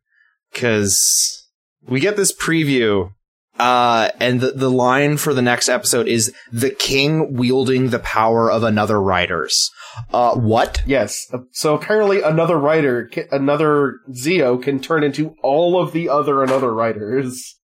[0.51, 1.47] because
[1.87, 3.11] we get this preview,
[3.57, 8.51] uh, and the, the line for the next episode is the king wielding the power
[8.51, 9.69] of another riders.
[10.11, 10.81] Uh, what?
[10.85, 16.43] Yes, uh, so apparently another writer, another Zio, can turn into all of the other
[16.43, 17.59] another riders.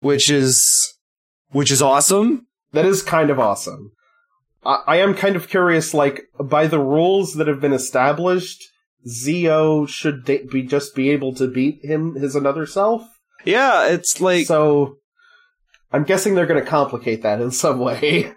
[0.00, 0.94] Which is,
[1.50, 2.46] which is awesome.
[2.72, 3.92] That is kind of awesome.
[4.64, 8.62] I, I am kind of curious, like, by the rules that have been established,
[9.06, 13.02] Zio should da- be just be able to beat him, his another self.
[13.44, 14.96] Yeah, it's like, so,
[15.92, 18.32] I'm guessing they're going to complicate that in some way.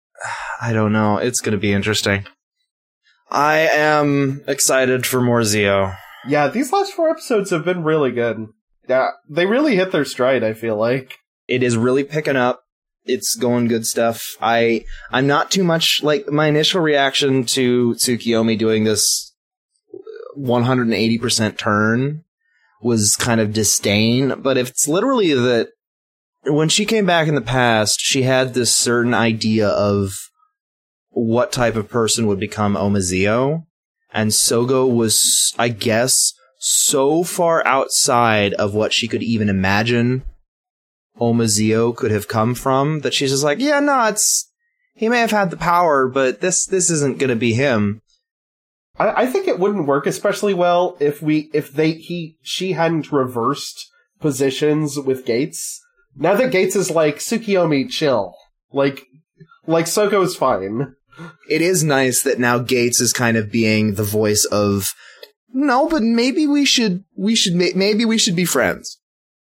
[0.62, 1.18] I don't know.
[1.18, 2.24] It's going to be interesting.
[3.30, 5.92] I am excited for more Zio.
[6.26, 8.46] yeah, these last four episodes have been really good.
[8.88, 10.44] Yeah, they really hit their stride.
[10.44, 11.18] I feel like.
[11.48, 12.62] It is really picking up.
[13.04, 14.36] It's going good stuff.
[14.40, 19.32] I I'm not too much like my initial reaction to Tsukiyomi doing this
[20.36, 22.24] 180% turn
[22.82, 25.70] was kind of disdain, but if it's literally that
[26.44, 30.30] when she came back in the past, she had this certain idea of
[31.08, 33.64] what type of person would become Omazio,
[34.12, 40.22] and Sogo was, I guess, so far outside of what she could even imagine
[41.20, 44.50] Omazio could have come from that she's just like, yeah, no, it's
[44.94, 48.02] he may have had the power, but this this isn't gonna be him.
[48.98, 53.12] I, I think it wouldn't work especially well if we if they he she hadn't
[53.12, 53.90] reversed
[54.20, 55.80] positions with Gates.
[56.16, 58.34] Now that Gates is like Tsukiyomi, chill.
[58.72, 59.06] Like
[59.66, 60.94] like Sogo's fine.
[61.48, 64.94] It is nice that now Gates is kind of being the voice of
[65.52, 68.98] no, but maybe we should we should maybe we should be friends.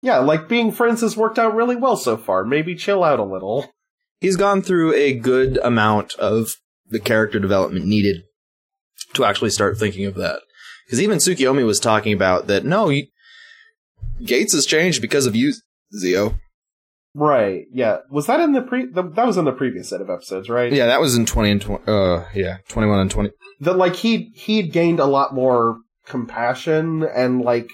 [0.03, 2.45] Yeah, like being friends has worked out really well so far.
[2.45, 3.71] Maybe chill out a little.
[4.21, 6.51] He's gone through a good amount of
[6.89, 8.23] the character development needed
[9.15, 10.41] to actually start thinking of that.
[10.87, 12.65] Because even Tsukiyomi was talking about that.
[12.65, 13.07] No, you,
[14.25, 15.55] Gates has changed because of you,
[15.97, 16.35] Zio.
[17.15, 17.67] Right.
[17.73, 17.99] Yeah.
[18.11, 18.87] Was that in the pre?
[18.87, 20.73] The, that was in the previous set of episodes, right?
[20.73, 21.85] Yeah, that was in twenty and twenty.
[21.87, 23.31] Uh, yeah, twenty-one and twenty.
[23.61, 27.71] That like he he'd gained a lot more compassion and like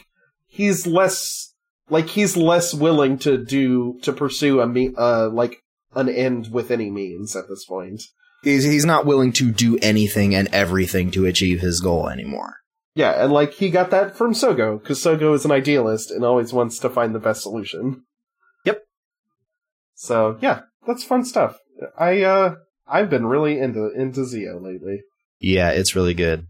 [0.47, 1.48] he's less
[1.90, 5.62] like he's less willing to do to pursue a me uh like
[5.94, 8.02] an end with any means at this point.
[8.43, 12.56] He's he's not willing to do anything and everything to achieve his goal anymore.
[12.94, 16.52] Yeah, and like he got that from Sogo because Sogo is an idealist and always
[16.52, 18.05] wants to find the best solution.
[18.65, 18.82] Yep.
[19.94, 21.59] So yeah, that's fun stuff.
[21.98, 22.56] I uh
[22.86, 25.02] I've been really into into Zio lately.
[25.40, 26.48] Yeah, it's really good.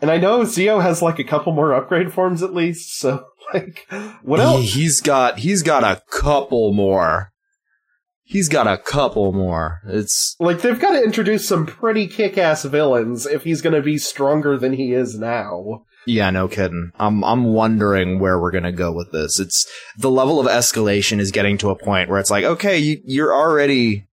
[0.00, 3.86] And I know Zio has like a couple more upgrade forms at least, so like
[4.22, 4.60] what else?
[4.72, 7.32] He, he's got he's got a couple more.
[8.24, 9.80] He's got a couple more.
[9.86, 13.96] It's Like they've got to introduce some pretty kick-ass villains if he's going to be
[13.96, 15.84] stronger than he is now.
[16.06, 16.92] yeah, no kidding.
[16.98, 19.40] I'm I'm wondering where we're gonna go with this.
[19.40, 19.66] It's
[19.96, 23.34] the level of escalation is getting to a point where it's like, okay, you, you're
[23.34, 24.06] already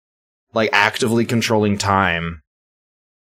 [0.54, 2.42] like actively controlling time.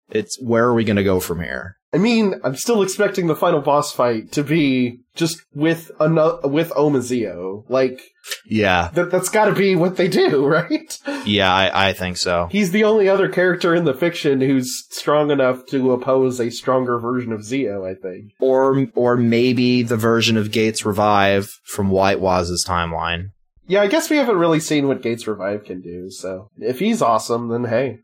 [0.10, 1.77] It's where are we gonna go from here?
[1.91, 6.70] I mean, I'm still expecting the final boss fight to be just with another with
[6.72, 7.64] Omazio.
[7.68, 8.02] Like
[8.45, 10.98] Yeah, that that's got to be what they do, right?
[11.26, 12.48] yeah, I, I think so.
[12.52, 16.99] He's the only other character in the fiction who's strong enough to oppose a stronger
[16.99, 18.34] version of Zio, I think.
[18.40, 23.32] Or or maybe the version of Gates Revive from White Waz's timeline.
[23.68, 27.02] Yeah, I guess we haven't really seen what Gates Revive can do, so if he's
[27.02, 27.99] awesome, then hey.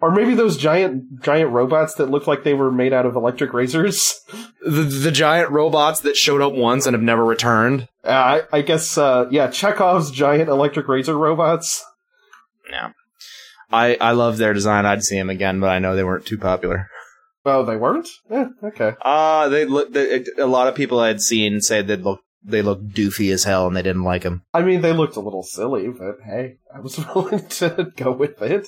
[0.00, 3.54] Or maybe those giant giant robots that looked like they were made out of electric
[3.54, 4.20] razors.
[4.60, 7.88] The, the giant robots that showed up once and have never returned.
[8.04, 11.84] Uh, I, I guess, uh, yeah, Chekhov's giant electric razor robots.
[12.70, 12.90] Yeah.
[13.70, 14.86] I, I love their design.
[14.86, 16.88] I'd see them again, but I know they weren't too popular.
[17.44, 18.08] Oh, they weren't?
[18.30, 18.94] Yeah, okay.
[19.00, 22.82] Uh, they look, they, a lot of people I'd seen said they look, they look
[22.82, 24.42] doofy as hell and they didn't like them.
[24.52, 28.42] I mean, they looked a little silly, but hey, I was willing to go with
[28.42, 28.66] it.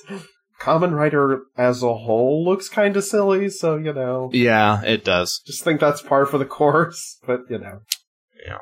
[0.59, 4.29] Kamen Rider as a whole looks kind of silly, so, you know.
[4.33, 5.41] Yeah, it does.
[5.45, 7.81] Just think that's par for the course, but, you know.
[8.45, 8.59] Yeah.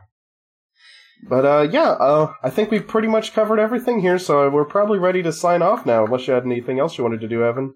[1.27, 4.99] But, uh, yeah, uh, I think we've pretty much covered everything here, so we're probably
[4.99, 7.73] ready to sign off now, unless you had anything else you wanted to do, Evan.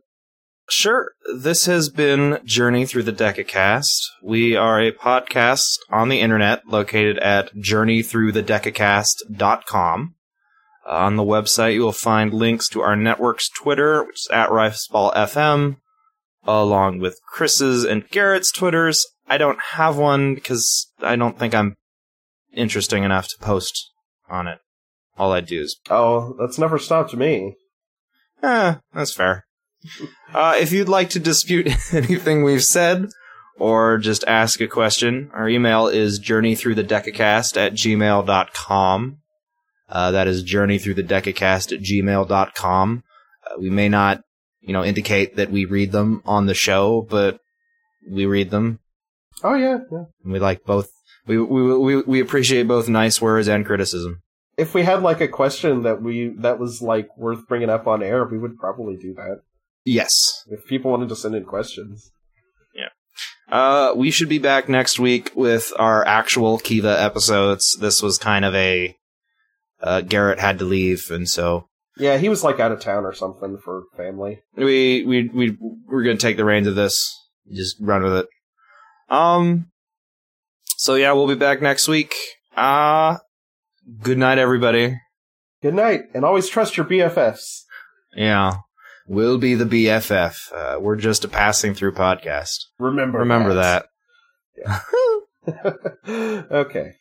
[0.69, 1.11] Sure.
[1.35, 4.03] This has been Journey Through the Decacast.
[4.23, 10.15] We are a podcast on the internet located at journeythroughthedecacast.com.
[10.86, 14.49] Uh, on the website, you will find links to our network's Twitter, which is at
[14.49, 15.78] Rifesball FM,
[16.44, 19.06] along with Chris's and Garrett's Twitters.
[19.28, 21.76] I don't have one because I don't think I'm
[22.53, 23.91] interesting enough to post
[24.30, 24.60] on it.
[25.18, 27.56] All I do is, Oh, that's never stopped me.
[28.41, 29.45] eh, that's fair.
[30.34, 33.08] Uh, if you'd like to dispute anything we've said,
[33.58, 39.18] or just ask a question, our email is journeythroughthedecacast at gmail.com.
[39.92, 43.04] Uh, that is journeythroughthedecacast at gmail.com.
[43.46, 44.24] Uh, we may not,
[44.62, 47.40] you know, indicate that we read them on the show, but
[48.10, 48.80] we read them.
[49.44, 50.06] Oh, yeah, yeah.
[50.24, 50.90] And we like both.
[51.28, 54.22] We, we, we, we appreciate both nice words and criticism.
[54.58, 58.04] If we had, like, a question that we, that was, like, worth bringing up on
[58.04, 59.42] air, we would probably do that.
[59.84, 60.44] Yes.
[60.48, 62.12] If people wanted to send in questions.
[62.76, 62.90] Yeah.
[63.52, 67.76] Uh, we should be back next week with our actual Kiva episodes.
[67.80, 68.96] This was kind of a,
[69.82, 71.68] uh, Garrett had to leave, and so
[71.98, 74.41] Yeah, he was, like, out of town or something for family.
[74.56, 77.14] we, we, we, we're gonna take the reins of this.
[77.52, 78.28] Just run with it.
[79.10, 79.68] Um,
[80.78, 82.16] so yeah, we'll be back next week.
[82.56, 83.18] Uh,
[84.02, 84.98] good night, everybody.
[85.62, 87.64] Good night, and always trust your BFFs.
[88.16, 88.58] Yeah.
[89.08, 90.53] We'll be the BFF.
[90.53, 92.66] Uh, we're just a passing through podcast.
[92.80, 93.88] Remember Remember that.
[95.45, 96.45] that.
[96.52, 96.94] okay.